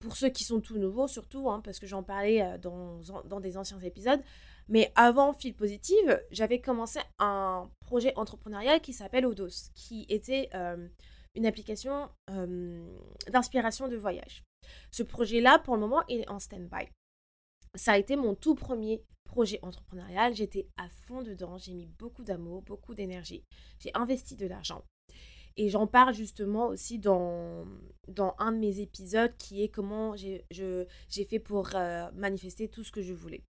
pour 0.04 0.16
ceux 0.18 0.28
qui 0.28 0.44
sont 0.44 0.60
tout 0.60 0.76
nouveaux 0.76 1.08
surtout, 1.08 1.50
hein, 1.50 1.62
parce 1.64 1.80
que 1.80 1.86
j'en 1.86 2.02
parlais 2.02 2.42
euh, 2.42 2.58
dans, 2.58 3.00
dans, 3.24 3.40
des 3.40 3.56
anciens 3.56 3.80
épisodes, 3.80 4.20
mais 4.68 4.92
avant 4.96 5.32
Fil 5.32 5.54
Positive, 5.54 6.22
j'avais 6.30 6.60
commencé 6.60 7.00
un 7.18 7.70
projet 7.80 8.12
entrepreneurial 8.16 8.82
qui 8.82 8.92
s'appelle 8.92 9.24
Odos, 9.24 9.70
qui 9.74 10.04
était 10.10 10.50
euh, 10.54 10.86
une 11.34 11.46
application 11.46 12.10
euh, 12.30 12.86
d'inspiration 13.32 13.88
de 13.88 13.96
voyage. 13.96 14.44
Ce 14.90 15.02
projet-là, 15.02 15.58
pour 15.58 15.74
le 15.74 15.80
moment, 15.80 16.02
est 16.08 16.28
en 16.28 16.38
stand-by. 16.38 16.86
Ça 17.74 17.92
a 17.92 17.98
été 17.98 18.14
mon 18.14 18.34
tout 18.34 18.54
premier 18.54 19.02
projet 19.24 19.58
entrepreneurial. 19.62 20.34
J'étais 20.34 20.68
à 20.76 20.88
fond 20.90 21.22
dedans, 21.22 21.56
j'ai 21.56 21.72
mis 21.72 21.86
beaucoup 21.86 22.24
d'amour, 22.24 22.62
beaucoup 22.62 22.94
d'énergie, 22.94 23.42
j'ai 23.80 23.90
investi 23.94 24.36
de 24.36 24.46
l'argent. 24.46 24.84
Et 25.56 25.68
j'en 25.68 25.86
parle 25.86 26.14
justement 26.14 26.66
aussi 26.66 26.98
dans, 26.98 27.64
dans 28.08 28.34
un 28.38 28.52
de 28.52 28.58
mes 28.58 28.80
épisodes 28.80 29.36
qui 29.36 29.62
est 29.62 29.68
comment 29.68 30.16
j'ai 30.16 30.44
fait 31.28 31.38
pour 31.38 31.76
euh, 31.76 32.10
manifester 32.12 32.68
tout 32.68 32.82
ce 32.82 32.90
que 32.90 33.02
je 33.02 33.14
voulais. 33.14 33.44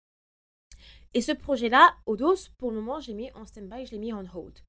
Et 1.14 1.22
ce 1.22 1.32
projet-là, 1.32 1.96
Odos, 2.06 2.50
pour 2.58 2.72
le 2.72 2.78
moment, 2.78 3.00
j'ai 3.00 3.14
mis 3.14 3.32
en 3.32 3.46
stand-by, 3.46 3.86
je 3.86 3.92
l'ai 3.92 4.00
mis 4.00 4.14
en 4.14 4.24
hold. 4.36 4.60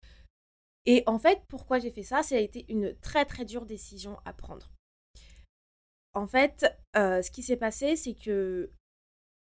Et 0.86 1.02
en 1.06 1.18
fait, 1.18 1.42
pourquoi 1.48 1.78
j'ai 1.78 1.90
fait 1.90 2.04
ça? 2.04 2.22
Ça 2.22 2.36
a 2.36 2.38
été 2.38 2.64
une 2.72 2.94
très 3.00 3.24
très 3.24 3.44
dure 3.44 3.66
décision 3.66 4.16
à 4.24 4.32
prendre. 4.32 4.70
En 6.14 6.26
fait, 6.26 6.64
euh, 6.96 7.20
ce 7.20 7.30
qui 7.30 7.42
s'est 7.42 7.56
passé, 7.56 7.96
c'est 7.96 8.14
que 8.14 8.70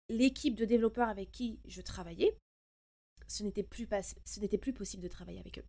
l'équipe 0.09 0.55
de 0.55 0.65
développeurs 0.65 1.09
avec 1.09 1.31
qui 1.33 1.59
je 1.67 1.83
travaillais, 1.83 2.39
ce 3.27 3.43
n'était 3.43 3.63
plus, 3.63 3.87
plus 3.87 4.73
possible 4.73 5.03
de 5.03 5.09
travailler 5.09 5.41
avec 5.41 5.59
eux. 5.59 5.65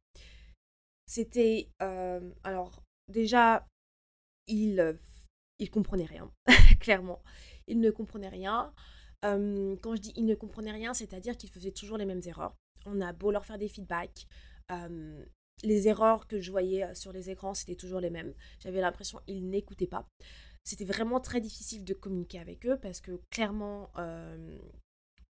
C'était. 1.05 1.69
Euh, 1.81 2.31
alors, 2.43 2.83
déjà, 3.07 3.67
il, 4.47 4.79
euh, 4.79 4.93
il 5.59 5.69
comprenait 5.69 6.05
rien, 6.05 6.31
clairement. 6.79 7.21
Il 7.67 7.79
ne 7.79 7.91
comprenait 7.91 8.29
rien. 8.29 8.73
Euh, 9.23 9.75
quand 9.81 9.95
je 9.95 10.01
dis 10.01 10.13
il 10.15 10.25
ne 10.25 10.35
comprenait 10.35 10.71
rien, 10.71 10.93
c'est-à-dire 10.93 11.37
qu'il 11.37 11.49
faisait 11.49 11.71
toujours 11.71 11.97
les 11.97 12.05
mêmes 12.05 12.21
erreurs. 12.25 12.55
On 12.85 13.01
a 13.01 13.13
beau 13.13 13.31
leur 13.31 13.45
faire 13.45 13.57
des 13.57 13.69
feedbacks. 13.69 14.27
les 15.63 15.87
erreurs 15.87 16.27
que 16.27 16.39
je 16.39 16.51
voyais 16.51 16.93
sur 16.93 17.11
les 17.11 17.29
écrans, 17.29 17.53
c'était 17.53 17.75
toujours 17.75 17.99
les 17.99 18.11
mêmes. 18.11 18.33
J'avais 18.59 18.81
l'impression 18.81 19.19
qu'ils 19.25 19.49
n'écoutaient 19.49 19.87
pas. 19.87 20.07
C'était 20.63 20.85
vraiment 20.85 21.19
très 21.19 21.41
difficile 21.41 21.85
de 21.85 21.93
communiquer 21.93 22.39
avec 22.39 22.65
eux 22.67 22.77
parce 22.79 23.01
que 23.01 23.19
clairement, 23.31 23.89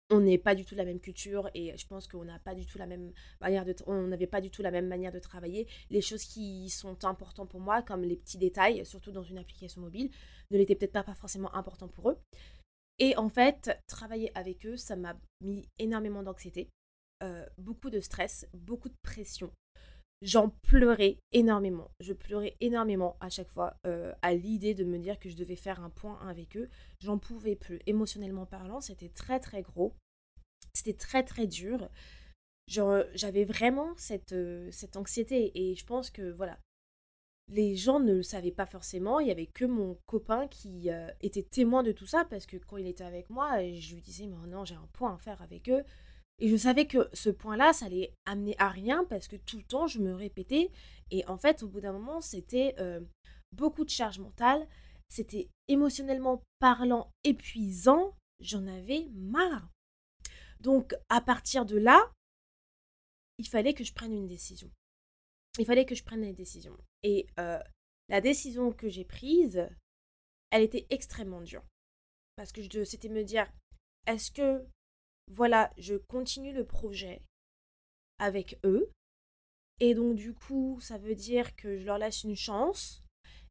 on 0.10 0.22
n'est 0.22 0.38
pas 0.38 0.56
du 0.56 0.66
tout 0.66 0.76
la 0.76 0.86
même 0.86 1.00
culture 1.00 1.50
et 1.54 1.78
je 1.78 1.88
pense 1.88 2.08
qu'on 2.08 2.26
n'a 2.26 2.40
pas 2.40 2.56
du 2.56 2.66
tout 2.66 2.78
la 2.78 2.88
même 2.88 3.12
manière 3.42 3.66
de 3.66 3.76
on 3.86 4.08
n'avait 4.08 4.28
pas 4.28 4.42
du 4.42 4.50
tout 4.50 4.62
la 4.62 4.72
même 4.72 4.88
manière 4.88 5.12
de 5.12 5.20
travailler. 5.20 5.68
Les 5.90 6.02
choses 6.02 6.24
qui 6.24 6.70
sont 6.70 7.06
importantes 7.06 7.50
pour 7.50 7.60
moi 7.60 7.82
comme 7.82 8.04
les 8.04 8.16
petits 8.16 8.38
détails 8.38 8.86
surtout 8.86 9.12
dans 9.12 9.24
une 9.24 9.38
application 9.38 9.82
mobile 9.82 10.10
ne 10.52 10.58
l'étaient 10.58 10.76
peut-être 10.76 11.04
pas, 11.04 11.14
forcément 11.14 11.54
importants 11.56 11.88
pour 11.88 12.10
eux. 12.10 12.18
Et 12.98 13.16
en 13.18 13.30
fait 13.30 13.78
travailler 13.88 14.32
avec 14.36 14.66
eux 14.66 14.78
ça 14.78 14.96
m'a 14.96 15.16
mis 15.42 15.68
énormément 15.78 16.24
d'anxiété 16.24 16.70
euh, 17.22 17.46
beaucoup 17.58 17.90
de 17.90 18.00
stress 18.00 18.48
beaucoup 18.54 18.90
de 18.90 18.96
pression 19.04 19.52
j'en 20.22 20.50
pleurais 20.50 21.20
énormément. 21.32 21.92
Je 22.00 22.14
pleurais 22.14 22.56
énormément 22.60 23.18
à 23.20 23.30
chaque 23.30 23.50
fois 23.50 23.78
euh, 23.86 24.14
à 24.22 24.34
l'idée 24.34 24.74
de 24.74 24.84
me 24.84 24.98
dire 25.00 25.20
que 25.20 25.30
je 25.30 25.36
devais 25.36 25.56
faire 25.56 25.82
un 25.82 25.90
point 25.90 26.20
avec 26.28 26.58
eux. 26.58 26.70
J'en 27.00 27.18
pouvais 27.18 27.56
plus. 27.56 27.80
Émotionnellement 27.86 28.46
parlant, 28.46 28.82
c'était 28.82 29.10
très 29.10 29.40
très 29.40 29.62
gros. 29.62 29.94
C'était 30.74 30.94
très 30.94 31.24
très 31.24 31.48
dur. 31.48 31.90
J'avais 32.68 33.46
vraiment 33.46 33.94
cette, 33.98 34.34
euh, 34.34 34.70
cette 34.72 34.96
anxiété 34.96 35.52
et 35.56 35.76
je 35.76 35.86
pense 35.86 36.12
que 36.12 36.32
voilà, 36.32 36.60
les 37.48 37.76
gens 37.76 38.00
ne 38.00 38.16
le 38.16 38.24
savaient 38.24 38.52
pas 38.52 38.68
forcément. 38.68 39.20
Il 39.20 39.28
y 39.28 39.32
avait 39.32 39.48
que 39.48 39.66
mon 39.66 39.96
copain 40.06 40.48
qui 40.48 40.92
euh, 40.92 41.10
était 41.22 41.44
témoin 41.44 41.82
de 41.82 41.92
tout 41.92 42.06
ça 42.06 42.26
parce 42.26 42.46
que 42.46 42.58
quand 42.58 42.78
il 42.78 42.88
était 42.88 43.04
avec 43.04 43.30
moi, 43.30 43.64
je 43.74 43.96
lui 43.96 44.02
disais 44.02 44.28
mais 44.28 44.36
non, 44.48 44.66
j'ai 44.66 44.76
un 44.76 44.90
point 44.94 45.16
à 45.16 45.18
faire 45.18 45.42
avec 45.42 45.70
eux. 45.70 45.84
Et 46.40 46.50
je 46.50 46.56
savais 46.56 46.88
que 46.88 47.10
ce 47.14 47.30
point-là, 47.30 47.74
ça 47.74 47.86
allait 47.86 48.14
amener 48.26 48.56
à 48.60 48.70
rien 48.70 49.06
parce 49.06 49.28
que 49.28 49.36
tout 49.36 49.58
le 49.58 49.64
temps, 49.64 49.88
je 49.88 50.00
me 50.00 50.14
répétais. 50.14 50.72
Et 51.12 51.26
en 51.28 51.38
fait, 51.38 51.64
au 51.64 51.68
bout 51.68 51.82
d'un 51.82 51.92
moment, 51.92 52.22
c'était 52.22 52.76
euh, 52.80 53.02
beaucoup 53.52 53.84
de 53.84 53.90
charge 53.90 54.20
mentale. 54.20 54.68
C'était 55.10 55.50
émotionnellement 55.68 56.42
parlant 56.60 57.12
épuisant. 57.24 58.16
J'en 58.40 58.66
avais 58.68 59.10
marre. 59.14 59.70
Donc, 60.62 60.96
à 61.10 61.20
partir 61.20 61.66
de 61.66 61.78
là, 61.78 62.12
il 63.38 63.48
fallait 63.48 63.74
que 63.74 63.84
je 63.84 63.94
prenne 63.94 64.14
une 64.14 64.28
décision. 64.28 64.72
Il 65.58 65.66
fallait 65.66 65.86
que 65.86 65.96
je 65.96 66.04
prenne 66.04 66.24
une 66.24 66.34
décision. 66.34 66.78
Et 67.04 67.28
euh, 67.40 67.60
la 68.08 68.22
décision 68.22 68.72
que 68.72 68.88
j'ai 68.88 69.04
prise, 69.04 69.68
elle 70.52 70.64
était 70.64 70.88
extrêmement 70.90 71.42
dure. 71.42 71.64
Parce 72.38 72.54
que 72.54 72.86
c'était 72.86 73.10
me 73.10 73.24
dire, 73.24 73.52
est-ce 74.08 74.32
que 74.32 74.66
voilà, 75.30 75.72
je 75.78 75.96
continue 75.96 76.54
le 76.54 76.66
projet 76.66 77.22
avec 78.20 78.60
eux. 78.66 78.90
Et 79.80 79.94
donc 79.94 80.16
du 80.16 80.34
coup, 80.34 80.80
ça 80.82 80.98
veut 80.98 81.16
dire 81.16 81.56
que 81.56 81.78
je 81.78 81.86
leur 81.86 81.98
laisse 81.98 82.24
une 82.24 82.36
chance. 82.36 83.04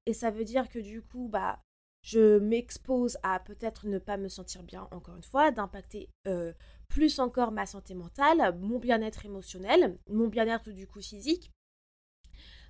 Et 0.07 0.13
ça 0.13 0.31
veut 0.31 0.45
dire 0.45 0.69
que 0.69 0.79
du 0.79 1.03
coup, 1.03 1.29
bah, 1.29 1.63
je 2.03 2.39
m'expose 2.39 3.19
à 3.23 3.41
peut-être 3.41 3.87
ne 3.87 3.99
pas 3.99 4.17
me 4.17 4.29
sentir 4.29 4.63
bien, 4.63 4.89
encore 4.91 5.17
une 5.17 5.23
fois, 5.23 5.51
d'impacter 5.51 6.09
euh, 6.27 6.53
plus 6.89 7.19
encore 7.19 7.53
ma 7.53 7.67
santé 7.67 7.95
mentale, 7.95 8.57
mon 8.59 8.79
bien-être 8.79 9.27
émotionnel, 9.27 9.99
mon 10.09 10.29
bien-être 10.29 10.71
du 10.71 10.87
coup 10.87 11.03
physique. 11.03 11.51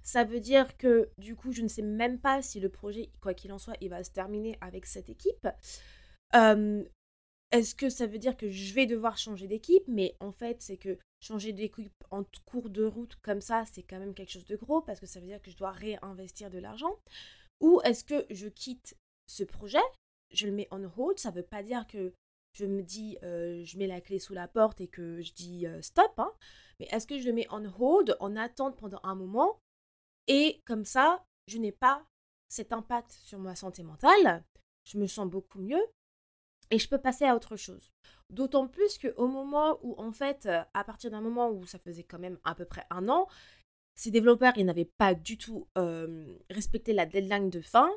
Ça 0.02 0.24
veut 0.24 0.40
dire 0.40 0.76
que 0.78 1.10
du 1.18 1.36
coup, 1.36 1.52
je 1.52 1.62
ne 1.62 1.68
sais 1.68 1.82
même 1.82 2.18
pas 2.18 2.40
si 2.42 2.60
le 2.60 2.68
projet, 2.68 3.10
quoi 3.20 3.34
qu'il 3.34 3.52
en 3.52 3.58
soit, 3.58 3.76
il 3.80 3.90
va 3.90 4.02
se 4.02 4.10
terminer 4.10 4.56
avec 4.60 4.86
cette 4.86 5.10
équipe. 5.10 5.46
Est-ce 7.50 7.75
que 7.75 7.88
ça 7.88 8.07
veut 8.07 8.19
dire 8.19 8.37
que 8.37 8.50
je 8.50 8.75
vais 8.75 8.87
devoir 8.87 9.17
changer 9.17 9.47
d'équipe? 9.47 9.85
Mais 9.88 10.17
en 10.21 10.33
fait, 10.33 10.61
c'est 10.61 10.76
que 10.76 10.99
changer 11.21 11.52
d'équipe 11.52 12.05
en 12.11 12.23
cours 12.45 12.69
de 12.69 12.85
route 12.85 13.17
comme 13.23 13.40
ça, 13.40 13.64
c'est 13.73 13.83
quand 13.83 13.99
même 13.99 14.14
quelque 14.14 14.33
chose 14.33 14.45
de 14.45 14.57
gros 14.57 14.83
parce 14.83 15.00
que 15.00 15.07
ça 15.07 15.21
veut 15.21 15.26
dire 15.26 15.40
que 15.40 15.50
je 15.50 15.57
dois 15.57 15.73
réinvestir 15.73 16.50
de 16.50 16.59
l'argent. 16.59 16.99
Ou 17.61 17.81
est-ce 17.85 18.05
que 18.05 18.26
je 18.31 18.49
quitte 18.49 18.97
ce 19.26 19.45
projet, 19.45 19.83
je 20.31 20.47
le 20.47 20.52
mets 20.52 20.69
on 20.71 20.85
hold, 20.97 21.19
ça 21.19 21.31
ne 21.31 21.37
veut 21.37 21.43
pas 21.43 21.62
dire 21.62 21.87
que 21.87 22.12
je 22.52 22.67
me 22.67 22.83
dis, 22.83 23.19
euh, 23.23 23.62
je 23.64 23.78
mets 23.78 23.87
la 23.87 24.00
clé 24.00 24.19
sous 24.19 24.35
la 24.35 24.49
porte 24.49 24.81
et 24.81 24.88
que 24.88 25.21
je 25.21 25.33
dis 25.33 25.67
euh, 25.67 25.81
stop, 25.83 26.12
hein, 26.19 26.33
mais 26.81 26.88
est-ce 26.90 27.07
que 27.07 27.19
je 27.19 27.26
le 27.26 27.33
mets 27.33 27.47
on 27.50 27.64
hold, 27.78 28.17
en 28.21 28.37
attente 28.37 28.76
pendant 28.76 29.00
un 29.02 29.14
moment, 29.14 29.61
et 30.26 30.62
comme 30.67 30.85
ça, 30.85 31.25
je 31.47 31.59
n'ai 31.59 31.73
pas 31.73 32.07
cet 32.49 32.73
impact 32.73 33.12
sur 33.12 33.38
ma 33.38 33.55
santé 33.55 33.83
mentale, 33.83 34.45
je 34.85 34.99
me 34.99 35.07
sens 35.07 35.28
beaucoup 35.28 35.61
mieux, 35.61 35.85
et 36.70 36.78
je 36.78 36.88
peux 36.88 36.98
passer 36.98 37.25
à 37.25 37.34
autre 37.34 37.56
chose. 37.56 37.92
D'autant 38.30 38.68
plus 38.68 38.98
qu'au 38.98 39.26
moment 39.26 39.78
où, 39.82 39.94
en 39.98 40.12
fait, 40.12 40.46
euh, 40.46 40.62
à 40.75 40.84
partir 40.84 41.10
d'un 41.10 41.20
moment 41.20 41.50
où 41.50 41.66
ça 41.66 41.78
faisait 41.78 42.04
quand 42.04 42.18
même 42.18 42.38
à 42.44 42.54
peu 42.54 42.64
près 42.64 42.84
un 42.90 43.08
an, 43.08 43.26
ces 43.94 44.10
développeurs, 44.10 44.52
ils 44.56 44.66
n'avaient 44.66 44.90
pas 44.98 45.14
du 45.14 45.38
tout 45.38 45.66
respecté 46.50 46.92
la 46.92 47.04
deadline 47.04 47.50
de 47.50 47.60
fin. 47.60 47.90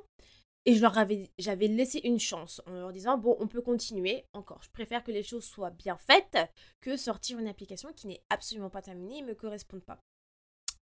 Et 0.65 0.75
je 0.75 0.81
leur 0.81 0.97
avais, 0.97 1.31
j'avais 1.39 1.67
laissé 1.67 1.99
une 2.03 2.19
chance 2.19 2.61
en 2.67 2.73
leur 2.73 2.91
disant, 2.91 3.17
bon, 3.17 3.35
on 3.39 3.47
peut 3.47 3.61
continuer 3.61 4.25
encore. 4.33 4.61
Je 4.61 4.69
préfère 4.69 5.03
que 5.03 5.11
les 5.11 5.23
choses 5.23 5.43
soient 5.43 5.71
bien 5.71 5.97
faites 5.97 6.37
que 6.81 6.97
sortir 6.97 7.39
une 7.39 7.47
application 7.47 7.91
qui 7.93 8.07
n'est 8.07 8.23
absolument 8.29 8.69
pas 8.69 8.83
terminée 8.83 9.19
et 9.19 9.21
ne 9.21 9.27
me 9.27 9.35
correspond 9.35 9.79
pas. 9.79 9.99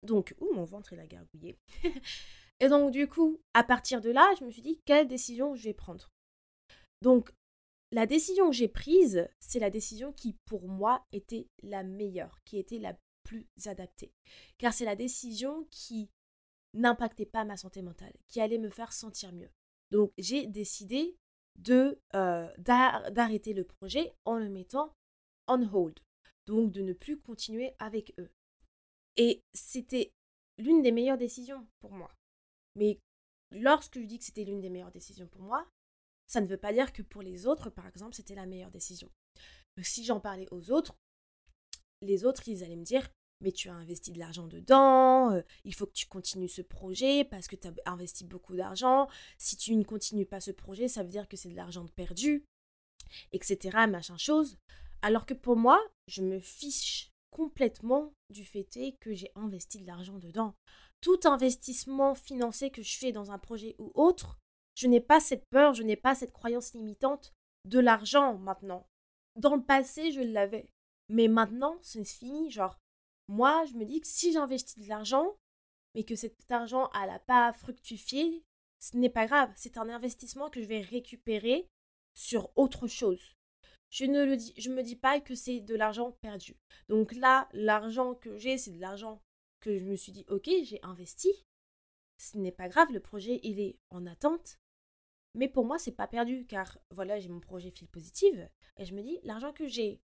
Donc, 0.01 0.35
ouh, 0.39 0.53
mon 0.53 0.63
ventre, 0.63 0.93
il 0.93 0.99
a 0.99 1.05
gargouillé. 1.05 1.59
et 2.59 2.69
donc, 2.69 2.91
du 2.91 3.07
coup, 3.07 3.39
à 3.53 3.63
partir 3.63 4.01
de 4.01 4.09
là, 4.09 4.27
je 4.39 4.45
me 4.45 4.51
suis 4.51 4.63
dit, 4.63 4.81
quelle 4.85 5.07
décision 5.07 5.53
je 5.53 5.63
vais 5.63 5.73
prendre 5.73 6.09
Donc, 7.03 7.31
la 7.91 8.05
décision 8.05 8.49
que 8.49 8.55
j'ai 8.55 8.67
prise, 8.67 9.27
c'est 9.39 9.59
la 9.59 9.69
décision 9.69 10.11
qui, 10.11 10.33
pour 10.45 10.67
moi, 10.67 11.05
était 11.11 11.47
la 11.63 11.83
meilleure, 11.83 12.43
qui 12.43 12.57
était 12.57 12.79
la 12.79 12.97
plus 13.23 13.47
adaptée. 13.65 14.13
Car 14.57 14.73
c'est 14.73 14.85
la 14.85 14.95
décision 14.95 15.67
qui 15.71 16.09
n'impactait 16.73 17.25
pas 17.25 17.45
ma 17.45 17.57
santé 17.57 17.81
mentale, 17.81 18.13
qui 18.27 18.41
allait 18.41 18.57
me 18.57 18.69
faire 18.69 18.93
sentir 18.93 19.31
mieux. 19.33 19.49
Donc 19.91 20.11
j'ai 20.17 20.47
décidé 20.47 21.17
euh, 21.69 22.53
d'arrêter 22.57 23.53
le 23.53 23.63
projet 23.63 24.13
en 24.25 24.37
le 24.37 24.49
mettant 24.49 24.93
on 25.47 25.61
hold, 25.73 25.99
donc 26.45 26.71
de 26.71 26.81
ne 26.81 26.93
plus 26.93 27.19
continuer 27.19 27.73
avec 27.79 28.13
eux. 28.19 28.29
Et 29.15 29.43
c'était 29.53 30.13
l'une 30.57 30.81
des 30.81 30.91
meilleures 30.91 31.17
décisions 31.17 31.65
pour 31.79 31.91
moi. 31.91 32.11
Mais 32.75 32.99
lorsque 33.51 33.99
je 33.99 34.05
dis 34.05 34.19
que 34.19 34.25
c'était 34.25 34.43
l'une 34.43 34.61
des 34.61 34.69
meilleures 34.69 34.91
décisions 34.91 35.27
pour 35.27 35.41
moi, 35.41 35.65
ça 36.27 36.41
ne 36.41 36.47
veut 36.47 36.57
pas 36.57 36.73
dire 36.73 36.93
que 36.93 37.01
pour 37.01 37.21
les 37.21 37.47
autres, 37.47 37.69
par 37.69 37.87
exemple, 37.87 38.15
c'était 38.15 38.35
la 38.35 38.45
meilleure 38.45 38.71
décision. 38.71 39.09
si 39.81 40.03
j'en 40.03 40.19
parlais 40.19 40.47
aux 40.51 40.71
autres, 40.71 40.95
les 42.01 42.25
autres, 42.25 42.47
ils 42.47 42.63
allaient 42.63 42.75
me 42.75 42.83
dire 42.83 43.09
mais 43.41 43.51
tu 43.51 43.69
as 43.69 43.73
investi 43.73 44.11
de 44.11 44.19
l'argent 44.19 44.47
dedans, 44.47 45.31
euh, 45.31 45.41
il 45.63 45.75
faut 45.75 45.85
que 45.85 45.93
tu 45.93 46.07
continues 46.07 46.49
ce 46.49 46.61
projet 46.61 47.23
parce 47.23 47.47
que 47.47 47.55
tu 47.55 47.67
as 47.67 47.73
investi 47.85 48.25
beaucoup 48.25 48.55
d'argent. 48.55 49.07
Si 49.37 49.57
tu 49.57 49.75
ne 49.75 49.83
continues 49.83 50.25
pas 50.25 50.39
ce 50.39 50.51
projet, 50.51 50.87
ça 50.87 51.03
veut 51.03 51.09
dire 51.09 51.27
que 51.27 51.37
c'est 51.37 51.49
de 51.49 51.55
l'argent 51.55 51.85
perdu, 51.95 52.45
etc. 53.31 53.85
Machin 53.87 54.17
chose. 54.17 54.57
Alors 55.03 55.25
que 55.25 55.35
pour 55.35 55.55
moi, 55.55 55.79
je 56.07 56.23
me 56.23 56.39
fiche 56.39 57.11
complètement 57.29 58.13
du 58.31 58.43
fait 58.43 58.67
que 58.99 59.13
j'ai 59.13 59.31
investi 59.35 59.79
de 59.79 59.85
l'argent 59.85 60.17
dedans. 60.17 60.55
Tout 61.01 61.19
investissement 61.25 62.15
financier 62.15 62.71
que 62.71 62.81
je 62.81 62.97
fais 62.97 63.11
dans 63.11 63.31
un 63.31 63.37
projet 63.37 63.75
ou 63.77 63.91
autre, 63.93 64.39
je 64.77 64.85
n'ai 64.85 65.01
pas 65.01 65.19
cette 65.19 65.45
peur, 65.49 65.73
je 65.73 65.81
n'ai 65.81 65.95
pas 65.95 66.13
cette 66.13 66.31
croyance 66.31 66.73
limitante 66.75 67.33
de 67.65 67.79
l'argent 67.79 68.37
maintenant. 68.37 68.87
Dans 69.35 69.55
le 69.55 69.63
passé, 69.63 70.11
je 70.11 70.21
l'avais. 70.21 70.69
Mais 71.09 71.27
maintenant, 71.27 71.77
c'est 71.81 72.05
fini. 72.05 72.51
Genre, 72.51 72.77
moi, 73.27 73.65
je 73.65 73.73
me 73.73 73.85
dis 73.85 73.99
que 73.99 74.07
si 74.07 74.31
j'investis 74.31 74.77
de 74.77 74.87
l'argent, 74.87 75.35
mais 75.95 76.03
que 76.03 76.15
cet 76.15 76.51
argent 76.51 76.91
n'a 76.93 77.17
pas 77.17 77.53
fructifié, 77.53 78.43
ce 78.79 78.97
n'est 78.97 79.09
pas 79.09 79.25
grave. 79.25 79.51
C'est 79.55 79.77
un 79.77 79.89
investissement 79.89 80.51
que 80.51 80.61
je 80.61 80.67
vais 80.67 80.81
récupérer 80.81 81.67
sur 82.13 82.51
autre 82.55 82.87
chose. 82.87 83.35
Je 83.89 84.05
ne 84.05 84.25
le 84.25 84.37
dis, 84.37 84.53
je 84.57 84.69
me 84.69 84.83
dis 84.83 84.95
pas 84.95 85.19
que 85.19 85.33
c'est 85.33 85.59
de 85.59 85.73
l'argent 85.73 86.11
perdu. 86.21 86.55
Donc 86.87 87.13
là, 87.13 87.49
l'argent 87.51 88.13
que 88.13 88.37
j'ai, 88.37 88.59
c'est 88.59 88.73
de 88.73 88.81
l'argent 88.81 89.23
que 89.59 89.79
je 89.79 89.85
me 89.85 89.95
suis 89.95 90.11
dit, 90.11 90.25
ok, 90.29 90.47
j'ai 90.63 90.79
investi. 90.83 91.31
Ce 92.19 92.37
n'est 92.37 92.51
pas 92.51 92.69
grave, 92.69 92.91
le 92.91 92.99
projet 92.99 93.39
il 93.41 93.59
est 93.59 93.79
en 93.89 94.05
attente. 94.05 94.59
Mais 95.37 95.47
pour 95.47 95.65
moi, 95.65 95.77
c'est 95.77 95.91
pas 95.91 96.07
perdu 96.07 96.45
car 96.47 96.79
voilà, 96.89 97.19
j'ai 97.19 97.29
mon 97.29 97.39
projet 97.39 97.69
fil 97.69 97.87
positive 97.87 98.49
et 98.77 98.85
je 98.85 98.95
me 98.95 99.03
dis 99.03 99.19
l'argent 99.23 99.53
que 99.53 99.67
j'ai 99.67 100.01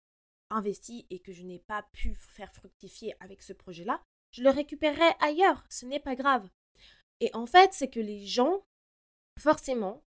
investi 0.51 1.07
et 1.09 1.21
que 1.21 1.33
je 1.33 1.45
n'ai 1.45 1.61
pas 1.61 1.85
pu 1.93 2.14
faire 2.14 2.53
fructifier 2.53 3.14
avec 3.21 3.40
ce 3.40 3.53
projet-là, 3.53 4.03
je 4.33 4.43
le 4.43 4.51
récupérerai 4.51 5.09
ailleurs, 5.21 5.64
ce 5.71 5.87
n'est 5.87 6.01
pas 6.01 6.16
grave. 6.16 6.49
Et 7.21 7.31
en 7.33 7.47
fait, 7.47 7.73
c'est 7.73 7.90
que 7.90 8.01
les 8.01 8.27
gens, 8.27 8.64
forcément, 9.38 10.03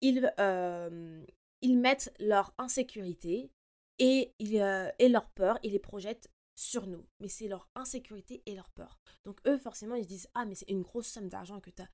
ils, 0.00 0.32
euh, 0.38 1.24
mettent 1.64 2.14
leur 2.20 2.54
insécurité 2.58 3.50
et, 3.98 4.32
euh, 4.40 4.90
et 5.00 5.08
leur 5.08 5.28
peur, 5.30 5.58
ils 5.64 5.72
les 5.72 5.80
projettent 5.80 6.30
sur 6.54 6.86
nous. 6.86 7.04
Mais 7.18 7.28
c'est 7.28 7.48
leur 7.48 7.68
insécurité 7.74 8.42
et 8.46 8.54
leur 8.54 8.70
peur. 8.70 9.00
Donc 9.24 9.40
eux, 9.46 9.58
forcément, 9.58 9.96
ils 9.96 10.04
se 10.04 10.08
disent, 10.08 10.30
ah, 10.34 10.44
mais 10.44 10.54
c'est 10.54 10.70
une 10.70 10.82
grosse 10.82 11.08
somme 11.08 11.28
d'argent 11.28 11.60
que 11.60 11.70
tu 11.70 11.82
as, 11.82 11.88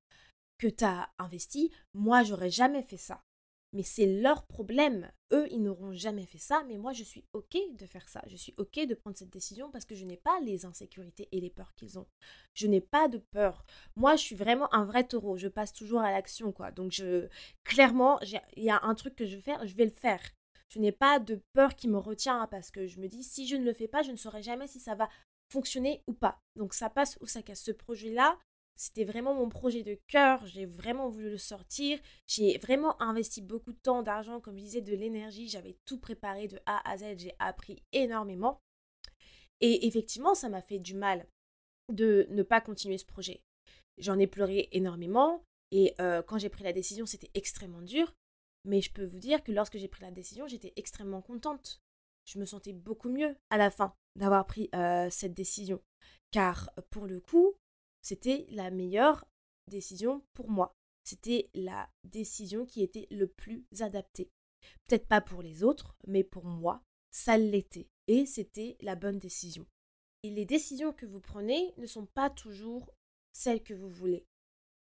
que 0.59 0.69
as 0.85 1.11
investi. 1.19 1.71
Moi, 1.95 2.23
j'aurais 2.23 2.51
jamais 2.51 2.83
fait 2.83 2.97
ça 2.97 3.23
mais 3.75 3.83
c'est 3.83 4.07
leur 4.07 4.47
problème. 4.47 5.11
Eux, 5.33 5.49
ils 5.51 5.61
n'auront 5.61 5.93
jamais 5.93 6.27
fait 6.27 6.39
ça, 6.39 6.63
mais 6.69 6.79
moi, 6.79 6.93
je 6.93 7.03
suis 7.03 7.25
OK 7.33 7.57
de 7.77 7.87
faire 7.87 8.09
ça. 8.09 8.23
Je 8.29 8.37
suis 8.37 8.55
OK 8.57 8.79
de 8.87 8.95
prendre 8.95 9.17
cette 9.17 9.31
décision 9.31 9.69
parce 9.71 9.85
que 9.85 9.97
je 9.97 10.05
n'ai 10.05 10.17
pas 10.17 10.39
les 10.41 10.65
insécurités 10.65 11.29
et 11.33 11.41
les 11.41 11.51
peurs 11.51 11.75
qu'ils 11.75 11.99
ont. 11.99 12.07
Je 12.55 12.69
n'ai 12.69 12.81
pas 12.81 13.09
de 13.09 13.19
peur. 13.19 13.65
Moi, 13.97 14.15
je 14.15 14.23
suis 14.23 14.37
vraiment 14.37 14.73
un 14.73 14.85
vrai 14.85 15.03
taureau. 15.03 15.37
Je 15.37 15.49
passe 15.49 15.73
toujours 15.73 16.01
à 16.01 16.13
l'action, 16.13 16.53
quoi. 16.53 16.71
Donc, 16.71 16.93
je, 16.93 17.27
clairement, 17.65 18.21
il 18.57 18.63
y 18.63 18.71
a 18.71 18.81
un 18.85 18.95
truc 18.95 19.17
que 19.17 19.27
je 19.27 19.37
veux 19.37 19.43
faire, 19.43 19.67
je 19.67 19.75
vais 19.75 19.87
le 19.87 19.91
faire. 19.91 20.23
Je 20.69 20.79
n'ai 20.79 20.93
pas 20.93 21.19
de 21.19 21.43
peur 21.53 21.75
qui 21.75 21.89
me 21.89 21.99
retient 21.99 22.47
parce 22.47 22.71
que 22.71 22.87
je 22.87 23.01
me 23.01 23.09
dis, 23.09 23.25
si 23.25 23.49
je 23.49 23.57
ne 23.57 23.65
le 23.65 23.73
fais 23.73 23.89
pas, 23.89 24.03
je 24.03 24.13
ne 24.13 24.17
saurai 24.17 24.43
jamais 24.43 24.69
si 24.69 24.79
ça 24.79 24.95
va 24.95 25.09
fonctionner 25.53 26.05
ou 26.07 26.15
pas. 26.15 26.39
Donc, 26.55 26.75
ça 26.75 26.91
passe 26.91 27.19
ou 27.21 27.27
ça 27.27 27.43
casse. 27.43 27.63
Ce 27.63 27.73
projet-là, 27.73 28.39
c'était 28.77 29.05
vraiment 29.05 29.35
mon 29.35 29.49
projet 29.49 29.83
de 29.83 29.99
cœur, 30.09 30.45
j'ai 30.47 30.67
vraiment 30.67 31.09
voulu 31.09 31.31
le 31.31 31.39
sortir. 31.39 31.99
J'ai 32.27 32.59
vraiment 32.59 33.01
investi 33.01 33.41
beaucoup 33.41 33.73
de 33.73 33.79
temps, 33.79 34.03
d'argent, 34.03 34.41
comme 34.41 34.59
je 34.59 34.65
disais, 34.65 34.81
de 34.81 34.95
l'énergie. 34.95 35.49
J'avais 35.49 35.77
tout 35.85 35.99
préparé 35.99 36.49
de 36.49 36.59
A 36.67 36.89
à 36.91 36.97
Z, 36.97 37.19
j'ai 37.19 37.35
appris 37.39 37.83
énormément. 37.93 38.61
Et 39.61 39.87
effectivement, 39.87 40.35
ça 40.35 40.49
m'a 40.49 40.61
fait 40.61 40.81
du 40.81 40.95
mal 40.95 41.27
de 41.93 42.27
ne 42.31 42.43
pas 42.43 42.61
continuer 42.61 42.99
ce 42.99 43.07
projet. 43.07 43.43
J'en 43.99 44.19
ai 44.19 44.27
pleuré 44.27 44.69
énormément 44.73 45.45
et 45.71 45.95
euh, 46.01 46.23
quand 46.23 46.39
j'ai 46.39 46.49
pris 46.49 46.65
la 46.65 46.73
décision, 46.73 47.07
c'était 47.07 47.31
extrêmement 47.35 47.83
dur. 47.83 48.13
Mais 48.65 48.81
je 48.81 48.93
peux 48.93 49.05
vous 49.05 49.19
dire 49.19 49.43
que 49.45 49.53
lorsque 49.53 49.77
j'ai 49.77 49.89
pris 49.89 50.03
la 50.03 50.11
décision, 50.11 50.47
j'étais 50.47 50.73
extrêmement 50.77 51.21
contente. 51.21 51.83
Je 52.25 52.39
me 52.39 52.47
sentais 52.47 52.73
beaucoup 52.73 53.11
mieux 53.11 53.37
à 53.51 53.59
la 53.59 53.71
fin 53.71 53.95
d'avoir 54.17 54.47
pris 54.47 54.71
euh, 54.75 55.09
cette 55.11 55.35
décision. 55.35 55.81
Car 56.31 56.71
pour 56.91 57.07
le 57.07 57.21
coup, 57.21 57.55
c'était 58.05 58.45
la 58.51 58.71
meilleure 58.71 59.25
décision 59.71 60.23
pour 60.35 60.51
moi. 60.51 60.77
C'était 61.05 61.51
la 61.55 61.91
décision 62.05 62.67
qui 62.67 62.83
était 62.83 63.09
le 63.11 63.27
plus 63.27 63.65
adaptée. 63.81 64.31
Peut-être 64.87 65.09
pas 65.09 65.23
pour 65.23 65.41
les 65.41 65.65
autres, 65.65 65.97
mais 66.07 66.23
pour 66.23 66.45
moi, 66.45 66.83
ça 67.11 67.39
l'était. 67.39 67.89
Et 68.07 68.27
c'était 68.27 68.77
la 68.81 68.95
bonne 68.95 69.19
décision. 69.19 69.67
Et 70.23 70.31
les 70.31 70.45
décisions 70.45 70.93
que 70.93 71.07
vous 71.07 71.21
prenez 71.21 71.73
ne 71.79 71.87
sont 71.87 72.05
pas 72.05 72.29
toujours 72.29 72.93
celles 73.33 73.63
que 73.63 73.75
vous 73.75 73.89
voulez. 73.89 74.27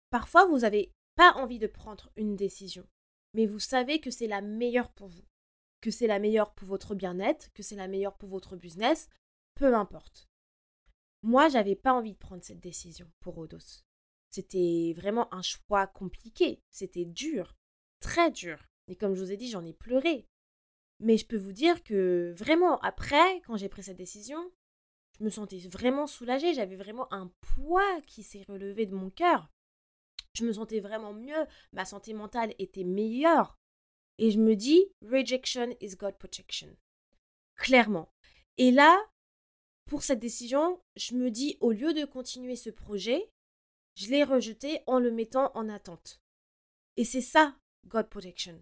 Parfois, 0.10 0.48
vous 0.48 0.60
n'avez 0.60 0.92
pas 1.16 1.34
envie 1.34 1.60
de 1.60 1.68
prendre 1.68 2.12
une 2.16 2.36
décision, 2.36 2.88
mais 3.36 3.46
vous 3.46 3.60
savez 3.60 4.02
que 4.02 4.10
c'est 4.10 4.28
la 4.28 4.42
meilleure 4.42 4.92
pour 4.92 5.10
vous, 5.10 5.26
que 5.80 5.92
c'est 5.92 6.08
la 6.08 6.20
meilleure 6.20 6.56
pour 6.56 6.68
votre 6.68 6.96
bien-être, 6.96 7.54
que 7.54 7.62
c'est 7.62 7.76
la 7.76 7.88
meilleure 7.88 8.18
pour 8.18 8.30
votre 8.30 8.56
business, 8.56 9.10
peu 9.54 9.76
importe. 9.76 10.28
Moi, 11.26 11.50
j'avais 11.50 11.76
pas 11.76 11.92
envie 11.92 12.14
de 12.14 12.20
prendre 12.20 12.44
cette 12.44 12.60
décision 12.60 13.12
pour 13.20 13.34
Rodos. 13.34 13.84
C'était 14.30 14.94
vraiment 14.96 15.34
un 15.34 15.42
choix 15.42 15.88
compliqué, 15.88 16.62
c'était 16.70 17.04
dur, 17.04 17.58
très 18.00 18.30
dur. 18.30 18.64
Et 18.88 18.96
comme 18.96 19.16
je 19.16 19.24
vous 19.24 19.32
ai 19.32 19.36
dit, 19.36 19.50
j'en 19.50 19.66
ai 19.66 19.74
pleuré. 19.74 20.28
Mais 21.00 21.18
je 21.18 21.26
peux 21.26 21.40
vous 21.40 21.52
dire 21.52 21.84
que 21.84 22.32
vraiment, 22.38 22.78
après, 22.82 23.42
quand 23.42 23.58
j'ai 23.58 23.70
pris 23.70 23.82
cette 23.82 23.98
décision, 23.98 24.38
je 25.18 25.24
me 25.24 25.32
sentais 25.32 25.58
vraiment 25.58 26.06
soulagée. 26.06 26.54
J'avais 26.54 26.76
vraiment 26.76 27.12
un 27.12 27.34
poids 27.56 28.00
qui 28.06 28.22
s'est 28.22 28.46
relevé 28.48 28.86
de 28.86 28.94
mon 28.94 29.10
cœur. 29.10 29.52
Je 30.34 30.46
me 30.46 30.54
sentais 30.54 30.80
vraiment 30.80 31.14
mieux. 31.14 31.48
Ma 31.74 31.86
santé 31.86 32.14
mentale 32.14 32.54
était 32.60 32.84
meilleure. 32.84 33.58
Et 34.20 34.30
je 34.30 34.40
me 34.40 34.56
dis, 34.56 34.86
rejection 35.02 35.76
is 35.82 35.96
God 35.96 36.20
protection. 36.20 36.78
Clairement. 37.56 38.14
Et 38.60 38.70
là, 38.70 39.04
pour 39.86 40.04
cette 40.04 40.20
décision, 40.20 40.80
je 40.96 41.16
me 41.16 41.30
dis, 41.30 41.58
au 41.60 41.72
lieu 41.72 41.94
de 41.94 42.06
continuer 42.06 42.56
ce 42.56 42.70
projet, 42.70 43.30
je 43.96 44.10
l'ai 44.10 44.24
rejeté 44.24 44.82
en 44.88 45.00
le 45.00 45.12
mettant 45.12 45.52
en 45.56 45.70
attente. 45.70 46.20
Et 46.98 47.06
c'est 47.06 47.22
ça, 47.22 47.56
God 47.88 48.10
Protection. 48.10 48.62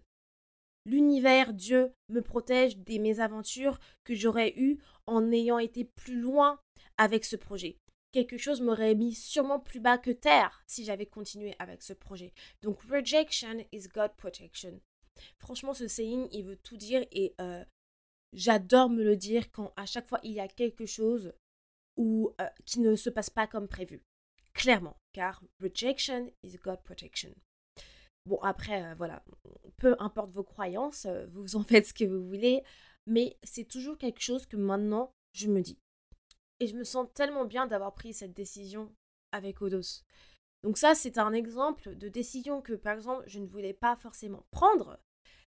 L'univers, 0.86 1.54
Dieu, 1.54 1.92
me 2.10 2.20
protège 2.20 2.76
des 2.76 2.98
mésaventures 2.98 3.78
que 4.04 4.14
j'aurais 4.14 4.52
eues 4.56 4.78
en 5.06 5.32
ayant 5.32 5.58
été 5.58 5.84
plus 5.84 6.20
loin 6.20 6.60
avec 6.98 7.24
ce 7.24 7.36
projet. 7.36 7.78
Quelque 8.12 8.36
chose 8.36 8.60
m'aurait 8.60 8.94
mis 8.94 9.14
sûrement 9.14 9.58
plus 9.58 9.80
bas 9.80 9.98
que 9.98 10.10
terre 10.10 10.62
si 10.66 10.84
j'avais 10.84 11.06
continué 11.06 11.56
avec 11.58 11.82
ce 11.82 11.94
projet. 11.94 12.32
Donc, 12.62 12.80
rejection 12.82 13.64
is 13.72 13.88
God 13.88 14.12
protection. 14.16 14.80
Franchement, 15.38 15.74
ce 15.74 15.88
saying, 15.88 16.28
il 16.32 16.44
veut 16.44 16.56
tout 16.56 16.76
dire 16.76 17.04
et 17.10 17.34
euh, 17.40 17.64
j'adore 18.34 18.90
me 18.90 19.02
le 19.02 19.16
dire 19.16 19.50
quand 19.50 19.72
à 19.76 19.86
chaque 19.86 20.08
fois 20.08 20.20
il 20.22 20.32
y 20.32 20.40
a 20.40 20.48
quelque 20.48 20.86
chose 20.86 21.32
ou 21.96 22.32
euh, 22.40 22.46
qui 22.64 22.80
ne 22.80 22.96
se 22.96 23.10
passe 23.10 23.30
pas 23.30 23.46
comme 23.46 23.68
prévu. 23.68 24.02
Clairement, 24.52 24.96
car 25.12 25.42
rejection 25.60 26.30
is 26.42 26.56
God 26.58 26.82
protection. 26.82 27.34
Bon, 28.26 28.38
après, 28.42 28.82
euh, 28.82 28.94
voilà, 28.94 29.22
peu 29.76 29.96
importe 29.98 30.30
vos 30.32 30.44
croyances, 30.44 31.06
euh, 31.06 31.26
vous 31.26 31.56
en 31.56 31.62
faites 31.64 31.86
ce 31.86 31.94
que 31.94 32.04
vous 32.04 32.26
voulez, 32.26 32.62
mais 33.06 33.36
c'est 33.42 33.68
toujours 33.68 33.98
quelque 33.98 34.20
chose 34.22 34.46
que 34.46 34.56
maintenant 34.56 35.12
je 35.32 35.48
me 35.48 35.60
dis. 35.60 35.78
Et 36.60 36.66
je 36.66 36.76
me 36.76 36.84
sens 36.84 37.08
tellement 37.14 37.44
bien 37.44 37.66
d'avoir 37.66 37.92
pris 37.94 38.14
cette 38.14 38.32
décision 38.32 38.94
avec 39.32 39.60
Odos. 39.60 40.02
Donc 40.62 40.78
ça, 40.78 40.94
c'est 40.94 41.18
un 41.18 41.32
exemple 41.32 41.96
de 41.96 42.08
décision 42.08 42.62
que, 42.62 42.72
par 42.72 42.94
exemple, 42.94 43.24
je 43.26 43.38
ne 43.40 43.46
voulais 43.46 43.74
pas 43.74 43.96
forcément 43.96 44.46
prendre, 44.50 44.98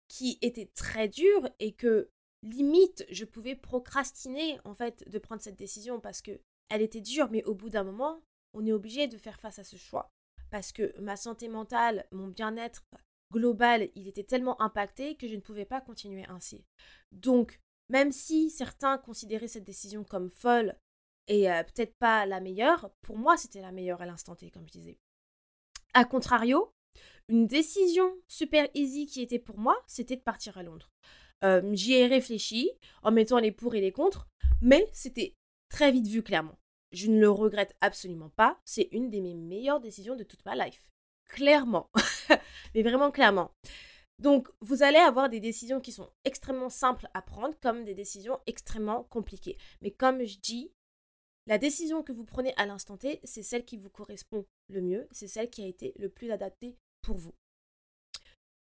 qui 0.08 0.38
était 0.40 0.70
très 0.74 1.08
dure 1.08 1.50
et 1.58 1.72
que 1.72 2.10
limite, 2.44 3.04
je 3.10 3.24
pouvais 3.24 3.56
procrastiner 3.56 4.60
en 4.64 4.74
fait 4.74 5.08
de 5.08 5.18
prendre 5.18 5.42
cette 5.42 5.58
décision 5.58 6.00
parce 6.00 6.22
que 6.22 6.40
elle 6.68 6.82
était 6.82 7.00
dure, 7.00 7.28
mais 7.30 7.44
au 7.44 7.54
bout 7.54 7.70
d'un 7.70 7.84
moment, 7.84 8.20
on 8.52 8.64
est 8.64 8.72
obligé 8.72 9.08
de 9.08 9.18
faire 9.18 9.40
face 9.40 9.58
à 9.58 9.64
ce 9.64 9.76
choix 9.76 10.10
parce 10.50 10.72
que 10.72 10.98
ma 11.00 11.16
santé 11.16 11.48
mentale, 11.48 12.06
mon 12.12 12.28
bien-être 12.28 12.84
global, 13.32 13.88
il 13.96 14.06
était 14.06 14.22
tellement 14.22 14.60
impacté 14.62 15.16
que 15.16 15.26
je 15.26 15.34
ne 15.34 15.40
pouvais 15.40 15.64
pas 15.64 15.80
continuer 15.80 16.24
ainsi. 16.28 16.64
Donc, 17.10 17.60
même 17.88 18.12
si 18.12 18.50
certains 18.50 18.98
considéraient 18.98 19.48
cette 19.48 19.64
décision 19.64 20.04
comme 20.04 20.30
folle 20.30 20.76
et 21.26 21.50
euh, 21.50 21.62
peut-être 21.64 21.96
pas 21.98 22.26
la 22.26 22.40
meilleure, 22.40 22.90
pour 23.02 23.18
moi 23.18 23.36
c'était 23.36 23.60
la 23.60 23.72
meilleure 23.72 24.02
à 24.02 24.06
l'instant 24.06 24.36
T, 24.36 24.50
comme 24.50 24.66
je 24.66 24.72
disais. 24.72 24.98
A 25.92 26.04
contrario, 26.04 26.72
une 27.28 27.46
décision 27.46 28.14
super 28.28 28.68
easy 28.74 29.06
qui 29.06 29.22
était 29.22 29.38
pour 29.38 29.58
moi, 29.58 29.76
c'était 29.86 30.16
de 30.16 30.22
partir 30.22 30.58
à 30.58 30.62
Londres. 30.62 30.90
J'y 31.72 31.94
ai 31.94 32.06
réfléchi 32.06 32.70
en 33.02 33.12
mettant 33.12 33.38
les 33.38 33.52
pour 33.52 33.74
et 33.74 33.80
les 33.80 33.92
contre, 33.92 34.28
mais 34.62 34.88
c'était 34.92 35.34
très 35.68 35.92
vite 35.92 36.06
vu 36.06 36.22
clairement. 36.22 36.58
Je 36.92 37.08
ne 37.08 37.18
le 37.18 37.28
regrette 37.28 37.76
absolument 37.80 38.30
pas. 38.30 38.60
C'est 38.64 38.88
une 38.92 39.10
de 39.10 39.18
mes 39.18 39.34
meilleures 39.34 39.80
décisions 39.80 40.14
de 40.14 40.22
toute 40.22 40.44
ma 40.44 40.54
life. 40.54 40.88
Clairement. 41.28 41.90
Mais 42.74 42.82
vraiment 42.82 43.10
clairement. 43.10 43.50
Donc, 44.20 44.48
vous 44.60 44.84
allez 44.84 44.98
avoir 44.98 45.28
des 45.28 45.40
décisions 45.40 45.80
qui 45.80 45.90
sont 45.90 46.08
extrêmement 46.24 46.70
simples 46.70 47.08
à 47.14 47.20
prendre 47.20 47.58
comme 47.60 47.84
des 47.84 47.94
décisions 47.94 48.38
extrêmement 48.46 49.02
compliquées. 49.04 49.58
Mais 49.82 49.90
comme 49.90 50.24
je 50.24 50.38
dis, 50.38 50.72
la 51.46 51.58
décision 51.58 52.04
que 52.04 52.12
vous 52.12 52.24
prenez 52.24 52.54
à 52.56 52.64
l'instant 52.64 52.96
T, 52.96 53.20
c'est 53.24 53.42
celle 53.42 53.64
qui 53.64 53.76
vous 53.76 53.90
correspond 53.90 54.46
le 54.68 54.80
mieux, 54.80 55.08
c'est 55.10 55.28
celle 55.28 55.50
qui 55.50 55.64
a 55.64 55.66
été 55.66 55.94
le 55.98 56.08
plus 56.08 56.30
adaptée 56.30 56.78
pour 57.02 57.16
vous. 57.16 57.34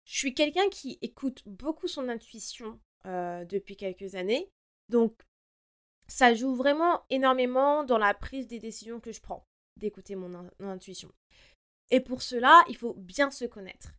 Je 0.06 0.18
suis 0.18 0.34
quelqu'un 0.34 0.68
qui 0.70 0.98
écoute 1.02 1.42
beaucoup 1.46 1.88
son 1.88 2.10
intuition 2.10 2.80
euh, 3.06 3.46
depuis 3.46 3.76
quelques 3.76 4.16
années. 4.16 4.50
Donc, 4.90 5.16
ça 6.08 6.34
joue 6.34 6.56
vraiment 6.56 7.04
énormément 7.10 7.84
dans 7.84 7.98
la 7.98 8.14
prise 8.14 8.48
des 8.48 8.60
décisions 8.60 9.00
que 9.00 9.12
je 9.12 9.22
prends, 9.22 9.46
d'écouter 9.78 10.16
mon, 10.16 10.50
intuition. 10.60 11.12
Et 11.90 12.00
pour 12.00 12.22
cela, 12.22 12.64
il 12.68 12.78
faut 12.78 12.94
bien 12.94 13.32
se 13.32 13.46
connaître. 13.46 13.94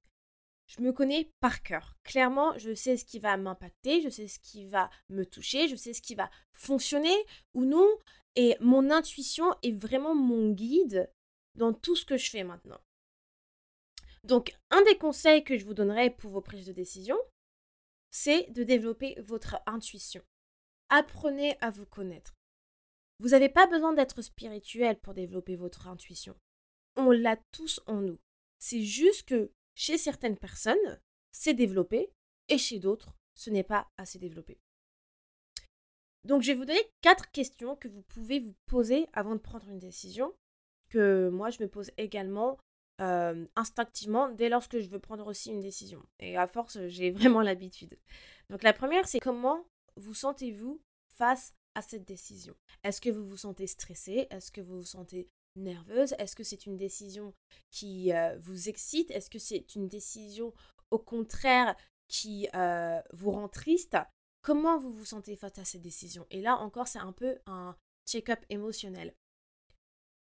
Je 0.66 0.80
me 0.80 0.92
connais 0.92 1.30
par 1.40 1.62
cœur. 1.62 1.94
Clairement, 2.04 2.56
je 2.58 2.74
sais 2.74 2.96
ce 2.96 3.04
qui 3.04 3.18
va 3.18 3.36
m'impacter, 3.36 4.00
je 4.00 4.08
sais 4.08 4.28
ce 4.28 4.38
qui 4.38 4.66
va 4.66 4.90
me 5.10 5.24
toucher, 5.24 5.68
je 5.68 5.76
sais 5.76 5.92
ce 5.92 6.02
qui 6.02 6.14
va 6.14 6.30
fonctionner 6.52 7.14
ou 7.52 7.64
non. 7.64 7.88
Et 8.36 8.56
mon 8.60 8.90
intuition 8.90 9.54
est 9.62 9.76
vraiment 9.76 10.14
mon 10.14 10.50
guide 10.50 11.10
dans 11.54 11.72
tout 11.72 11.94
ce 11.96 12.04
que 12.04 12.16
je 12.16 12.30
fais 12.30 12.44
maintenant. 12.44 12.80
Donc, 14.24 14.54
un 14.70 14.82
des 14.82 14.98
conseils 14.98 15.44
que 15.44 15.56
je 15.56 15.64
vous 15.64 15.74
donnerai 15.74 16.10
pour 16.10 16.30
vos 16.32 16.40
prises 16.40 16.66
de 16.66 16.72
décision, 16.72 17.18
c'est 18.10 18.50
de 18.50 18.62
développer 18.62 19.16
votre 19.20 19.56
intuition 19.66 20.22
apprenez 20.88 21.56
à 21.60 21.70
vous 21.70 21.86
connaître. 21.86 22.34
Vous 23.20 23.30
n'avez 23.30 23.48
pas 23.48 23.66
besoin 23.66 23.92
d'être 23.92 24.22
spirituel 24.22 24.98
pour 25.00 25.14
développer 25.14 25.56
votre 25.56 25.88
intuition. 25.88 26.36
On 26.96 27.10
l'a 27.10 27.36
tous 27.52 27.80
en 27.86 28.00
nous. 28.00 28.18
C'est 28.58 28.82
juste 28.82 29.28
que 29.28 29.50
chez 29.74 29.98
certaines 29.98 30.38
personnes, 30.38 31.00
c'est 31.32 31.54
développé 31.54 32.12
et 32.48 32.58
chez 32.58 32.78
d'autres, 32.78 33.14
ce 33.34 33.50
n'est 33.50 33.64
pas 33.64 33.88
assez 33.96 34.18
développé. 34.18 34.58
Donc 36.24 36.42
je 36.42 36.52
vais 36.52 36.58
vous 36.58 36.64
donner 36.64 36.90
quatre 37.02 37.30
questions 37.30 37.76
que 37.76 37.88
vous 37.88 38.02
pouvez 38.02 38.40
vous 38.40 38.54
poser 38.66 39.06
avant 39.12 39.34
de 39.34 39.40
prendre 39.40 39.68
une 39.68 39.78
décision, 39.78 40.34
que 40.88 41.28
moi 41.28 41.50
je 41.50 41.62
me 41.62 41.68
pose 41.68 41.90
également 41.98 42.58
euh, 43.00 43.46
instinctivement 43.56 44.28
dès 44.28 44.48
lors 44.48 44.68
que 44.68 44.80
je 44.80 44.88
veux 44.88 45.00
prendre 45.00 45.26
aussi 45.26 45.50
une 45.50 45.60
décision. 45.60 46.02
Et 46.20 46.36
à 46.36 46.46
force, 46.46 46.78
j'ai 46.88 47.10
vraiment 47.10 47.42
l'habitude. 47.42 47.98
Donc 48.50 48.62
la 48.62 48.72
première, 48.72 49.08
c'est 49.08 49.20
comment 49.20 49.64
vous 49.96 50.14
sentez-vous 50.14 50.80
face 51.08 51.54
à 51.74 51.82
cette 51.82 52.04
décision? 52.04 52.54
Est-ce 52.84 53.00
que 53.00 53.10
vous 53.10 53.26
vous 53.26 53.36
sentez 53.36 53.66
stressé 53.66 54.26
Est-ce 54.30 54.52
que 54.52 54.60
vous 54.60 54.76
vous 54.76 54.86
sentez 54.86 55.28
nerveuse? 55.56 56.14
Est-ce 56.18 56.36
que 56.36 56.44
c'est 56.44 56.66
une 56.66 56.76
décision 56.76 57.34
qui 57.70 58.12
euh, 58.12 58.36
vous 58.38 58.68
excite? 58.68 59.10
Est-ce 59.10 59.30
que 59.30 59.38
c'est 59.38 59.74
une 59.74 59.88
décision 59.88 60.52
au 60.90 60.98
contraire 60.98 61.74
qui 62.08 62.48
euh, 62.54 63.00
vous 63.12 63.32
rend 63.32 63.48
triste? 63.48 63.96
Comment 64.42 64.78
vous 64.78 64.92
vous 64.92 65.04
sentez 65.06 65.36
face 65.36 65.58
à 65.58 65.64
cette 65.64 65.82
décision? 65.82 66.26
Et 66.30 66.40
là 66.40 66.58
encore, 66.58 66.86
c'est 66.86 66.98
un 66.98 67.12
peu 67.12 67.38
un 67.46 67.76
check-up 68.06 68.40
émotionnel. 68.50 69.14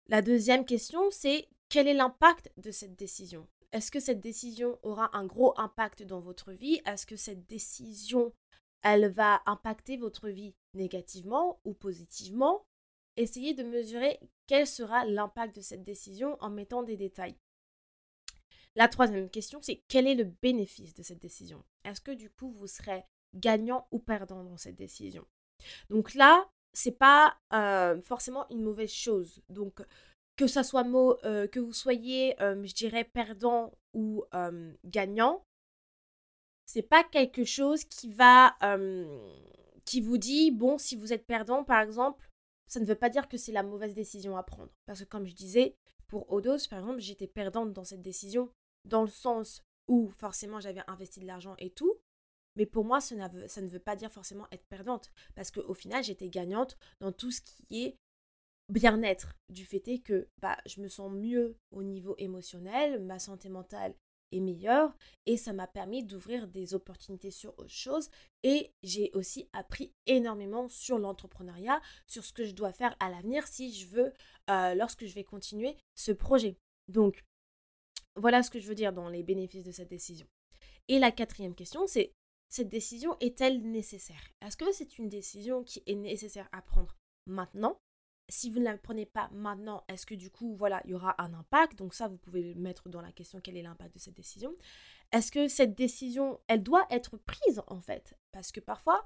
La 0.08 0.22
deuxième 0.22 0.66
question, 0.66 1.10
c'est 1.12 1.48
quel 1.72 1.88
est 1.88 1.94
l'impact 1.94 2.52
de 2.58 2.70
cette 2.70 2.98
décision? 2.98 3.48
Est-ce 3.72 3.92
que 3.92 4.02
cette 4.02 4.20
décision 4.20 4.78
aura 4.84 5.16
un 5.18 5.26
gros 5.26 5.58
impact 5.58 6.04
dans 6.04 6.20
votre 6.20 6.52
vie? 6.52 6.82
Est-ce 6.86 7.08
que 7.08 7.16
cette 7.16 7.48
décision 7.48 8.34
elle 8.84 9.10
va 9.10 9.42
impacter 9.46 9.96
votre 9.96 10.28
vie 10.28 10.54
négativement 10.74 11.62
ou 11.64 11.74
positivement? 11.74 12.66
Essayez 13.16 13.54
de 13.54 13.64
mesurer 13.64 14.20
quel 14.48 14.68
sera 14.68 15.06
l'impact 15.06 15.56
de 15.56 15.62
cette 15.62 15.84
décision 15.84 16.36
en 16.42 16.50
mettant 16.50 16.84
des 16.84 16.98
détails. 16.98 17.38
La 18.76 18.90
troisième 18.90 19.30
question, 19.30 19.62
c'est 19.62 19.82
quel 19.88 20.08
est 20.08 20.16
le 20.16 20.26
bénéfice 20.26 20.94
de 20.94 21.04
cette 21.04 21.22
décision? 21.22 21.64
Est-ce 21.86 22.02
que 22.02 22.12
du 22.12 22.30
coup 22.30 22.52
vous 22.52 22.68
serez 22.68 23.06
gagnant 23.34 23.88
ou 23.92 24.00
perdant 24.00 24.44
dans 24.44 24.58
cette 24.58 24.76
décision? 24.76 25.26
Donc 25.90 26.16
là, 26.16 26.50
c'est 26.74 26.98
pas 26.98 27.38
euh, 27.54 28.02
forcément 28.02 28.48
une 28.50 28.64
mauvaise 28.64 28.92
chose. 28.92 29.42
Donc 29.50 29.82
que 30.38 30.48
ça 30.48 30.64
soit 30.64 30.86
euh, 31.26 31.48
que 31.48 31.60
vous 31.60 31.74
soyez, 31.74 32.42
euh, 32.42 32.66
je 32.66 32.74
dirais, 32.74 33.04
perdant 33.04 33.72
ou 33.94 34.24
gagnant, 34.86 35.46
c'est 36.66 36.82
pas 36.82 37.04
quelque 37.04 37.44
chose 37.44 37.84
qui 37.84 38.12
va 38.12 38.56
qui 39.86 40.00
vous 40.00 40.18
dit 40.18 40.52
bon 40.52 40.78
si 40.78 40.96
vous 40.96 41.12
êtes 41.12 41.26
perdant 41.26 41.64
par 41.64 41.82
exemple 41.82 42.30
ça 42.68 42.80
ne 42.80 42.86
veut 42.86 42.96
pas 42.96 43.10
dire 43.10 43.28
que 43.28 43.36
c'est 43.36 43.52
la 43.52 43.64
mauvaise 43.64 43.94
décision 43.94 44.38
à 44.38 44.44
prendre. 44.44 44.72
Parce 44.86 45.00
que 45.02 45.06
comme 45.06 45.26
je 45.26 45.36
disais 45.36 45.76
pour 46.08 46.32
Odos 46.32 46.68
par 46.70 46.80
exemple 46.80 47.00
j'étais 47.00 47.28
perdante 47.28 47.74
dans 47.74 47.84
cette 47.84 48.02
décision 48.02 48.50
dans 48.86 49.02
le 49.02 49.10
sens 49.10 49.64
où 49.88 50.10
forcément 50.18 50.62
j'avais 50.62 50.82
investi 50.88 51.20
de 51.20 51.28
l'argent 51.28 51.56
et 51.58 51.72
tout 51.72 52.00
mais 52.56 52.66
pour 52.66 52.86
moi 52.86 53.02
ça 53.02 53.16
ne 53.16 53.68
veut 53.68 53.80
pas 53.80 53.96
dire 53.96 54.12
forcément 54.12 54.48
être 54.52 54.66
perdante. 54.68 55.12
Parce 55.36 55.52
qu'au 55.52 55.74
final 55.74 56.04
j'étais 56.04 56.30
gagnante 56.30 56.78
dans 57.00 57.12
tout 57.12 57.32
ce 57.32 57.42
qui 57.42 57.66
est 57.72 57.98
bien-être 58.72 59.38
du 59.50 59.66
fait 59.66 59.86
est 59.88 60.00
que 60.00 60.30
bah, 60.42 60.58
je 60.66 60.82
me 60.82 60.88
sens 60.88 61.12
mieux 61.12 61.58
au 61.72 61.84
niveau 61.84 62.16
émotionnel, 62.18 63.04
ma 63.04 63.20
santé 63.20 63.50
mentale 63.50 63.94
est 64.32 64.40
meilleure 64.40 64.96
et 65.26 65.36
ça 65.36 65.52
m'a 65.52 65.68
permis 65.68 66.06
d'ouvrir 66.06 66.48
des 66.48 66.74
opportunités 66.74 67.32
sur 67.32 67.58
autre 67.60 67.70
chose 67.70 68.10
et 68.44 68.72
j'ai 68.82 69.12
aussi 69.14 69.50
appris 69.52 69.94
énormément 70.06 70.70
sur 70.70 70.98
l'entrepreneuriat, 70.98 71.82
sur 72.08 72.24
ce 72.24 72.32
que 72.32 72.46
je 72.46 72.56
dois 72.56 72.72
faire 72.72 72.96
à 73.02 73.10
l'avenir 73.10 73.46
si 73.46 73.74
je 73.74 73.88
veux, 73.88 74.14
euh, 74.50 74.74
lorsque 74.74 75.06
je 75.06 75.14
vais 75.14 75.26
continuer 75.26 75.76
ce 75.94 76.14
projet. 76.14 76.58
Donc, 76.88 77.26
voilà 78.16 78.42
ce 78.42 78.50
que 78.50 78.60
je 78.60 78.68
veux 78.68 78.76
dire 78.76 78.94
dans 78.94 79.10
les 79.10 79.24
bénéfices 79.24 79.66
de 79.66 79.72
cette 79.72 79.90
décision. 79.90 80.28
Et 80.88 80.98
la 80.98 81.12
quatrième 81.12 81.56
question, 81.56 81.88
c'est 81.88 82.14
cette 82.48 82.70
décision 82.70 83.18
est-elle 83.20 83.62
nécessaire? 83.62 84.32
Est-ce 84.42 84.58
que 84.58 84.72
c'est 84.72 84.98
une 84.98 85.10
décision 85.10 85.64
qui 85.64 85.84
est 85.86 85.96
nécessaire 85.96 86.48
à 86.54 86.62
prendre 86.62 86.96
maintenant 87.26 87.78
si 88.32 88.50
vous 88.50 88.60
ne 88.60 88.66
la 88.66 88.78
prenez 88.78 89.06
pas 89.06 89.30
maintenant, 89.34 89.84
est-ce 89.88 90.06
que 90.06 90.16
du 90.16 90.32
coup, 90.32 90.56
voilà, 90.56 90.82
il 90.86 90.92
y 90.92 90.94
aura 90.94 91.22
un 91.22 91.34
impact? 91.34 91.78
Donc 91.78 91.94
ça, 91.94 92.08
vous 92.08 92.18
pouvez 92.18 92.56
mettre 92.56 92.90
dans 92.90 93.02
la 93.02 93.12
question 93.12 93.42
quel 93.42 93.58
est 93.58 93.62
l'impact 93.62 93.94
de 93.94 94.00
cette 94.00 94.16
décision? 94.16 94.56
Est-ce 95.12 95.32
que 95.32 95.48
cette 95.48 95.76
décision, 95.76 96.40
elle 96.48 96.64
doit 96.64 96.88
être 96.90 97.18
prise 97.18 97.62
en 97.68 97.82
fait? 97.82 98.18
Parce 98.32 98.52
que 98.52 98.62
parfois, 98.62 99.04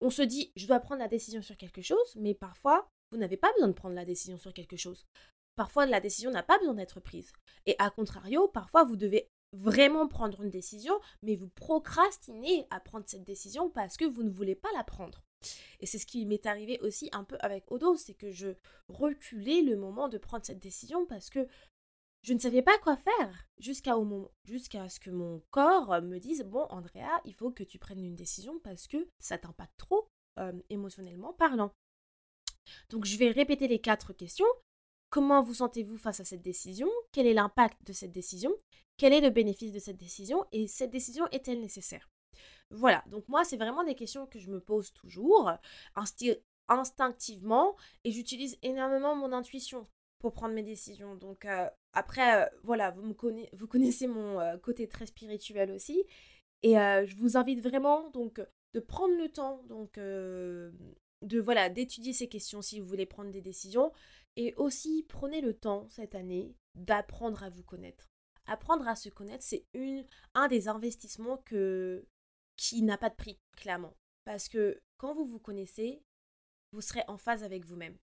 on 0.00 0.10
se 0.10 0.22
dit, 0.22 0.52
je 0.56 0.66
dois 0.66 0.80
prendre 0.80 1.00
la 1.00 1.08
décision 1.08 1.42
sur 1.42 1.56
quelque 1.56 1.82
chose, 1.82 2.14
mais 2.16 2.34
parfois, 2.34 2.88
vous 3.10 3.18
n'avez 3.18 3.36
pas 3.36 3.50
besoin 3.52 3.68
de 3.68 3.72
prendre 3.72 3.94
la 3.94 4.04
décision 4.04 4.38
sur 4.38 4.52
quelque 4.52 4.76
chose. 4.76 5.06
parfois 5.56 5.86
la 5.86 6.00
décision 6.00 6.30
n'a 6.30 6.42
pas 6.42 6.58
besoin 6.58 6.74
d'être 6.74 7.00
prise. 7.00 7.32
Et 7.64 7.74
à 7.78 7.90
contrario, 7.90 8.46
parfois 8.48 8.84
vous 8.84 8.96
devez 8.96 9.30
vraiment 9.52 10.06
prendre 10.06 10.42
une 10.42 10.50
décision, 10.50 11.00
mais 11.22 11.34
vous 11.36 11.48
procrastinez 11.48 12.66
à 12.70 12.78
prendre 12.78 13.06
cette 13.08 13.24
décision 13.24 13.70
parce 13.70 13.96
que 13.96 14.04
vous 14.04 14.22
ne 14.22 14.30
voulez 14.30 14.54
pas 14.54 14.68
la 14.74 14.84
prendre. 14.84 15.22
Et 15.80 15.86
c'est 15.86 15.98
ce 15.98 16.06
qui 16.06 16.26
m'est 16.26 16.46
arrivé 16.46 16.78
aussi 16.80 17.08
un 17.12 17.24
peu 17.24 17.36
avec 17.40 17.70
Odo, 17.70 17.96
c'est 17.96 18.14
que 18.14 18.30
je 18.30 18.48
reculais 18.88 19.62
le 19.62 19.76
moment 19.76 20.08
de 20.08 20.18
prendre 20.18 20.44
cette 20.44 20.58
décision 20.58 21.06
parce 21.06 21.30
que 21.30 21.46
je 22.22 22.34
ne 22.34 22.38
savais 22.38 22.62
pas 22.62 22.76
quoi 22.78 22.96
faire 22.96 23.46
jusqu'à 23.58 23.94
ce 24.88 24.98
que 24.98 25.10
mon 25.10 25.42
corps 25.50 26.02
me 26.02 26.18
dise 26.18 26.42
bon 26.42 26.66
Andrea, 26.70 27.20
il 27.24 27.34
faut 27.34 27.52
que 27.52 27.62
tu 27.62 27.78
prennes 27.78 28.02
une 28.02 28.16
décision 28.16 28.58
parce 28.60 28.88
que 28.88 29.08
ça 29.20 29.38
t'impacte 29.38 29.76
trop 29.76 30.08
euh, 30.38 30.52
émotionnellement 30.68 31.32
parlant. 31.32 31.72
Donc 32.88 33.04
je 33.04 33.16
vais 33.16 33.30
répéter 33.30 33.68
les 33.68 33.80
quatre 33.80 34.12
questions. 34.12 34.46
Comment 35.08 35.42
vous 35.42 35.54
sentez-vous 35.54 35.98
face 35.98 36.20
à 36.20 36.24
cette 36.24 36.42
décision? 36.42 36.88
Quel 37.12 37.26
est 37.26 37.34
l'impact 37.34 37.86
de 37.86 37.92
cette 37.92 38.12
décision? 38.12 38.52
Quel 38.96 39.12
est 39.12 39.20
le 39.20 39.30
bénéfice 39.30 39.72
de 39.72 39.78
cette 39.78 39.98
décision? 39.98 40.44
Et 40.50 40.66
cette 40.66 40.90
décision 40.90 41.26
est-elle 41.28 41.60
nécessaire? 41.60 42.08
Voilà, 42.70 43.04
donc 43.06 43.28
moi 43.28 43.44
c'est 43.44 43.56
vraiment 43.56 43.84
des 43.84 43.94
questions 43.94 44.26
que 44.26 44.38
je 44.38 44.50
me 44.50 44.60
pose 44.60 44.92
toujours, 44.92 45.52
instinctivement, 46.68 47.76
et 48.04 48.10
j'utilise 48.10 48.58
énormément 48.62 49.14
mon 49.14 49.32
intuition 49.32 49.86
pour 50.18 50.32
prendre 50.32 50.54
mes 50.54 50.62
décisions. 50.62 51.14
Donc 51.14 51.44
euh, 51.44 51.68
après, 51.92 52.42
euh, 52.42 52.48
voilà, 52.62 52.90
vous, 52.90 53.02
me 53.02 53.14
connaissez, 53.14 53.50
vous 53.56 53.66
connaissez 53.66 54.06
mon 54.06 54.40
euh, 54.40 54.56
côté 54.58 54.88
très 54.88 55.06
spirituel 55.06 55.70
aussi. 55.70 56.04
Et 56.62 56.72
je 56.72 57.14
vous 57.16 57.36
invite 57.36 57.60
vraiment 57.60 58.10
donc 58.10 58.40
de 58.74 58.80
prendre 58.80 59.14
le 59.16 59.28
temps 59.28 59.62
donc 59.68 59.98
de 59.98 60.72
voilà 61.38 61.68
d'étudier 61.68 62.12
ces 62.12 62.28
questions 62.28 62.60
si 62.60 62.80
vous 62.80 62.88
voulez 62.88 63.06
prendre 63.06 63.30
des 63.30 63.42
décisions 63.42 63.92
et 64.34 64.52
aussi 64.54 65.04
prenez 65.08 65.42
le 65.42 65.54
temps 65.54 65.86
cette 65.90 66.16
année 66.16 66.56
d'apprendre 66.74 67.44
à 67.44 67.50
vous 67.50 67.62
connaître. 67.62 68.08
Apprendre 68.46 68.88
à 68.88 68.96
se 68.96 69.10
connaître, 69.10 69.44
c'est 69.44 69.66
un 70.34 70.48
des 70.48 70.66
investissements 70.66 71.36
que 71.36 72.04
qui 72.56 72.82
n'a 72.82 72.98
pas 72.98 73.10
de 73.10 73.14
prix 73.14 73.38
clairement 73.56 73.96
parce 74.24 74.48
que 74.48 74.82
quand 74.96 75.14
vous 75.14 75.24
vous 75.24 75.38
connaissez, 75.38 76.02
vous 76.72 76.80
serez 76.80 77.04
en 77.08 77.18
phase 77.18 77.44
avec 77.44 77.64
vous-même. 77.64 77.96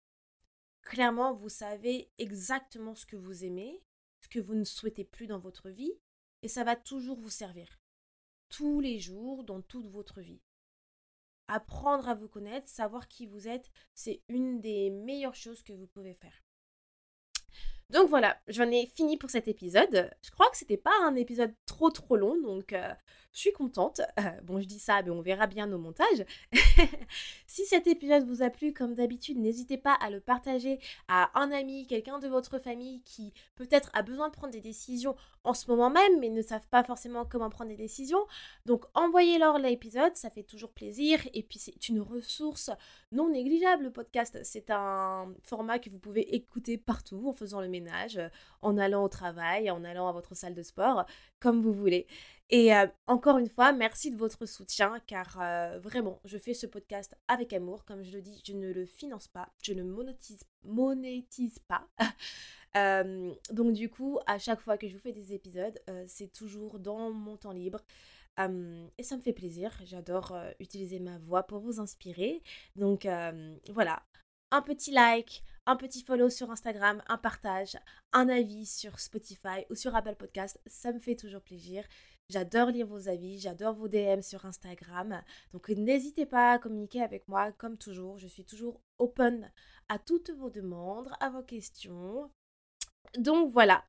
Clairement, 0.81 1.33
vous 1.33 1.49
savez 1.49 2.11
exactement 2.17 2.95
ce 2.95 3.05
que 3.05 3.15
vous 3.15 3.43
aimez, 3.43 3.83
ce 4.21 4.27
que 4.27 4.39
vous 4.39 4.55
ne 4.55 4.63
souhaitez 4.63 5.03
plus 5.03 5.27
dans 5.27 5.39
votre 5.39 5.69
vie 5.69 5.93
et 6.41 6.47
ça 6.47 6.63
va 6.63 6.75
toujours 6.75 7.17
vous 7.17 7.29
servir 7.29 7.79
tous 8.49 8.79
les 8.79 8.99
jours 8.99 9.43
dans 9.43 9.61
toute 9.61 9.87
votre 9.87 10.21
vie 10.21 10.41
apprendre 11.47 12.07
à 12.07 12.15
vous 12.15 12.27
connaître, 12.27 12.67
savoir 12.67 13.07
qui 13.07 13.25
vous 13.25 13.47
êtes, 13.47 13.69
c'est 13.93 14.21
une 14.27 14.59
des 14.59 14.89
meilleures 14.89 15.35
choses 15.35 15.63
que 15.63 15.73
vous 15.73 15.87
pouvez 15.87 16.13
faire. 16.13 16.43
Donc 17.89 18.09
voilà, 18.09 18.41
j'en 18.47 18.71
ai 18.71 18.87
fini 18.87 19.17
pour 19.17 19.29
cet 19.29 19.47
épisode. 19.47 20.09
Je 20.23 20.31
crois 20.31 20.49
que 20.49 20.57
c'était 20.57 20.77
pas 20.77 20.97
un 21.03 21.15
épisode 21.15 21.53
trop 21.65 21.91
trop 21.91 22.15
long, 22.15 22.41
donc 22.41 22.73
euh, 22.73 22.93
je 23.33 23.39
suis 23.39 23.51
contente. 23.51 24.01
Euh, 24.19 24.41
bon, 24.43 24.61
je 24.61 24.67
dis 24.67 24.79
ça, 24.79 25.01
mais 25.01 25.09
on 25.09 25.21
verra 25.21 25.47
bien 25.47 25.65
nos 25.65 25.79
montages. 25.79 26.25
si 27.47 27.65
cet 27.65 27.87
épisode 27.87 28.25
vous 28.25 28.43
a 28.43 28.49
plu, 28.49 28.73
comme 28.73 28.93
d'habitude, 28.93 29.39
n'hésitez 29.39 29.77
pas 29.77 29.93
à 29.93 30.09
le 30.11 30.19
partager 30.19 30.79
à 31.07 31.31
un 31.39 31.51
ami, 31.51 31.87
quelqu'un 31.87 32.19
de 32.19 32.27
votre 32.27 32.59
famille 32.59 33.01
qui 33.01 33.33
peut-être 33.55 33.89
a 33.93 34.03
besoin 34.03 34.29
de 34.29 34.33
prendre 34.33 34.53
des 34.53 34.61
décisions 34.61 35.15
en 35.43 35.53
ce 35.53 35.69
moment 35.69 35.89
même, 35.89 36.19
mais 36.19 36.29
ne 36.29 36.41
savent 36.41 36.67
pas 36.69 36.83
forcément 36.83 37.25
comment 37.25 37.49
prendre 37.49 37.71
des 37.71 37.75
décisions. 37.75 38.25
Donc 38.65 38.85
envoyez-leur 38.93 39.57
l'épisode, 39.57 40.15
ça 40.15 40.29
fait 40.29 40.43
toujours 40.43 40.71
plaisir. 40.71 41.19
Et 41.33 41.41
puis 41.41 41.59
c'est 41.59 41.89
une 41.89 42.01
ressource 42.01 42.69
non 43.11 43.29
négligeable, 43.29 43.85
le 43.85 43.91
podcast. 43.91 44.39
C'est 44.43 44.69
un 44.69 45.33
format 45.41 45.79
que 45.79 45.89
vous 45.89 45.99
pouvez 45.99 46.35
écouter 46.35 46.77
partout 46.77 47.27
en 47.27 47.33
faisant 47.33 47.61
le 47.61 47.67
ménage, 47.67 48.19
en 48.61 48.77
allant 48.77 49.03
au 49.03 49.09
travail, 49.09 49.71
en 49.71 49.83
allant 49.83 50.07
à 50.07 50.11
votre 50.11 50.35
salle 50.35 50.53
de 50.53 50.63
sport, 50.63 51.05
comme 51.39 51.61
vous 51.61 51.73
voulez. 51.73 52.07
Et 52.49 52.75
euh, 52.75 52.88
encore 53.08 53.38
une 53.38 53.49
fois, 53.49 53.71
merci 53.71 54.12
de 54.12 54.17
votre 54.17 54.45
soutien 54.45 54.99
car 55.08 55.39
euh, 55.41 55.79
vraiment, 55.79 56.19
je 56.25 56.38
fais 56.38 56.53
ce 56.53 56.67
podcast 56.67 57.15
avec 57.27 57.53
amour. 57.53 57.86
Comme 57.86 58.03
je 58.03 58.12
le 58.12 58.21
dis, 58.21 58.41
je 58.45 58.53
ne 58.53 58.71
le 58.71 58.86
finance 58.86 59.27
pas, 59.27 59.49
je 59.62 59.73
ne 59.73 59.84
monétise, 59.84 60.43
monétise 60.63 61.60
pas. 61.67 61.88
Euh, 62.75 63.32
donc 63.51 63.73
du 63.73 63.88
coup, 63.88 64.17
à 64.25 64.39
chaque 64.39 64.60
fois 64.60 64.79
que 64.79 64.88
je 64.88 64.95
vous 64.95 64.99
fais 64.99 65.12
des 65.12 65.32
épisodes, 65.32 65.79
c'est 66.08 66.34
toujours 66.34 66.79
dans 66.79 67.12
mon 67.12 67.38
temps 67.38 67.51
libre. 67.51 67.79
et 68.39 69.03
ça 69.03 69.15
me 69.15 69.21
fait 69.21 69.32
plaisir, 69.32 69.79
j'adore 69.84 70.36
utiliser 70.60 70.99
ma 70.99 71.19
voix 71.19 71.43
pour 71.43 71.60
vous 71.60 71.79
inspirer. 71.79 72.41
Donc 72.75 73.08
voilà, 73.69 74.01
un 74.49 74.62
petit 74.63 74.89
like, 74.89 75.43
un 75.65 75.75
petit 75.75 76.03
follow 76.03 76.29
sur 76.29 76.51
Instagram, 76.51 77.01
un 77.08 77.17
partage, 77.17 77.77
un 78.12 78.29
avis 78.29 78.65
sur 78.65 78.99
Spotify 78.99 79.65
ou 79.69 79.75
sur 79.75 79.95
Apple 79.95 80.15
Podcast, 80.15 80.60
ça 80.67 80.91
me 80.91 80.99
fait 80.99 81.15
toujours 81.15 81.41
plaisir. 81.41 81.84
J'adore 82.33 82.71
lire 82.71 82.87
vos 82.87 83.09
avis, 83.09 83.37
j'adore 83.37 83.75
vos 83.75 83.87
DM 83.87 84.21
sur 84.21 84.43
Instagram. 84.43 85.21
Donc 85.51 85.69
n'hésitez 85.69 86.25
pas 86.25 86.53
à 86.53 86.57
communiquer 86.57 87.03
avec 87.03 87.27
moi 87.27 87.51
comme 87.51 87.77
toujours. 87.77 88.17
Je 88.17 88.27
suis 88.27 88.43
toujours 88.43 88.81
open 88.97 89.51
à 89.87 89.99
toutes 89.99 90.31
vos 90.31 90.49
demandes, 90.49 91.11
à 91.19 91.29
vos 91.29 91.43
questions. 91.43 92.31
Donc 93.19 93.51
voilà. 93.51 93.85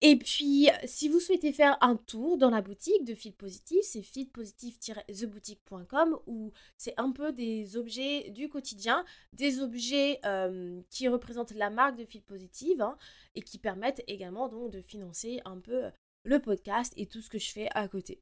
Et 0.00 0.16
puis, 0.16 0.68
si 0.86 1.08
vous 1.08 1.20
souhaitez 1.20 1.52
faire 1.52 1.78
un 1.80 1.94
tour 1.94 2.36
dans 2.36 2.50
la 2.50 2.62
boutique 2.62 3.04
de 3.04 3.14
Feed 3.14 3.36
Positif, 3.36 3.84
c'est 3.84 4.02
feedpositif-theboutique.com 4.02 6.18
où 6.26 6.50
c'est 6.76 6.98
un 6.98 7.12
peu 7.12 7.30
des 7.30 7.76
objets 7.76 8.30
du 8.30 8.48
quotidien, 8.48 9.04
des 9.34 9.60
objets 9.60 10.18
euh, 10.24 10.80
qui 10.90 11.06
représentent 11.06 11.52
la 11.52 11.70
marque 11.70 11.96
de 11.96 12.04
Feed 12.04 12.24
Positive 12.24 12.82
hein, 12.82 12.98
et 13.36 13.42
qui 13.42 13.58
permettent 13.58 14.02
également 14.08 14.48
donc 14.48 14.72
de 14.72 14.80
financer 14.80 15.40
un 15.44 15.58
peu 15.58 15.92
le 16.28 16.40
podcast 16.40 16.92
et 16.96 17.06
tout 17.06 17.20
ce 17.20 17.30
que 17.30 17.38
je 17.38 17.50
fais 17.50 17.68
à 17.74 17.88
côté. 17.88 18.20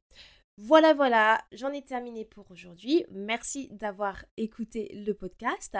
Voilà, 0.57 0.93
voilà, 0.93 1.39
j'en 1.51 1.71
ai 1.71 1.83
terminé 1.83 2.25
pour 2.25 2.49
aujourd'hui. 2.49 3.05
Merci 3.11 3.69
d'avoir 3.71 4.25
écouté 4.37 4.91
le 4.93 5.13
podcast. 5.13 5.77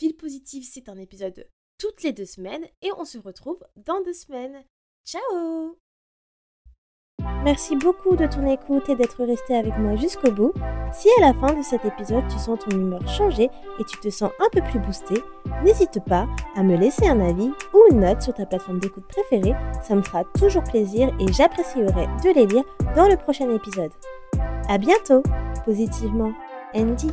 Fil 0.00 0.16
positif, 0.16 0.66
c'est 0.70 0.88
un 0.88 0.98
épisode 0.98 1.46
toutes 1.78 2.02
les 2.02 2.12
deux 2.12 2.24
semaines 2.24 2.66
et 2.80 2.90
on 2.96 3.04
se 3.04 3.18
retrouve 3.18 3.62
dans 3.76 4.02
deux 4.02 4.14
semaines. 4.14 4.64
Ciao 5.04 5.83
Merci 7.44 7.76
beaucoup 7.76 8.16
de 8.16 8.26
ton 8.26 8.50
écoute 8.50 8.88
et 8.88 8.96
d'être 8.96 9.24
resté 9.24 9.56
avec 9.56 9.76
moi 9.78 9.96
jusqu'au 9.96 10.30
bout. 10.30 10.52
Si 10.92 11.08
à 11.18 11.26
la 11.26 11.34
fin 11.34 11.52
de 11.52 11.62
cet 11.62 11.84
épisode 11.84 12.26
tu 12.28 12.38
sens 12.38 12.58
ton 12.58 12.76
humeur 12.76 13.06
changer 13.08 13.50
et 13.78 13.84
tu 13.84 13.98
te 13.98 14.08
sens 14.08 14.30
un 14.40 14.48
peu 14.52 14.62
plus 14.62 14.78
boosté, 14.78 15.14
n'hésite 15.62 16.00
pas 16.08 16.26
à 16.56 16.62
me 16.62 16.76
laisser 16.76 17.06
un 17.06 17.20
avis 17.20 17.50
ou 17.72 17.78
une 17.90 18.00
note 18.00 18.22
sur 18.22 18.34
ta 18.34 18.46
plateforme 18.46 18.78
d'écoute 18.78 19.04
préférée, 19.08 19.54
ça 19.82 19.94
me 19.94 20.02
fera 20.02 20.24
toujours 20.38 20.64
plaisir 20.64 21.10
et 21.20 21.32
j'apprécierai 21.32 22.06
de 22.24 22.34
les 22.34 22.46
lire 22.46 22.64
dans 22.96 23.08
le 23.08 23.16
prochain 23.16 23.50
épisode. 23.50 23.92
À 24.68 24.78
bientôt, 24.78 25.22
positivement, 25.64 26.32
Andy. 26.74 27.10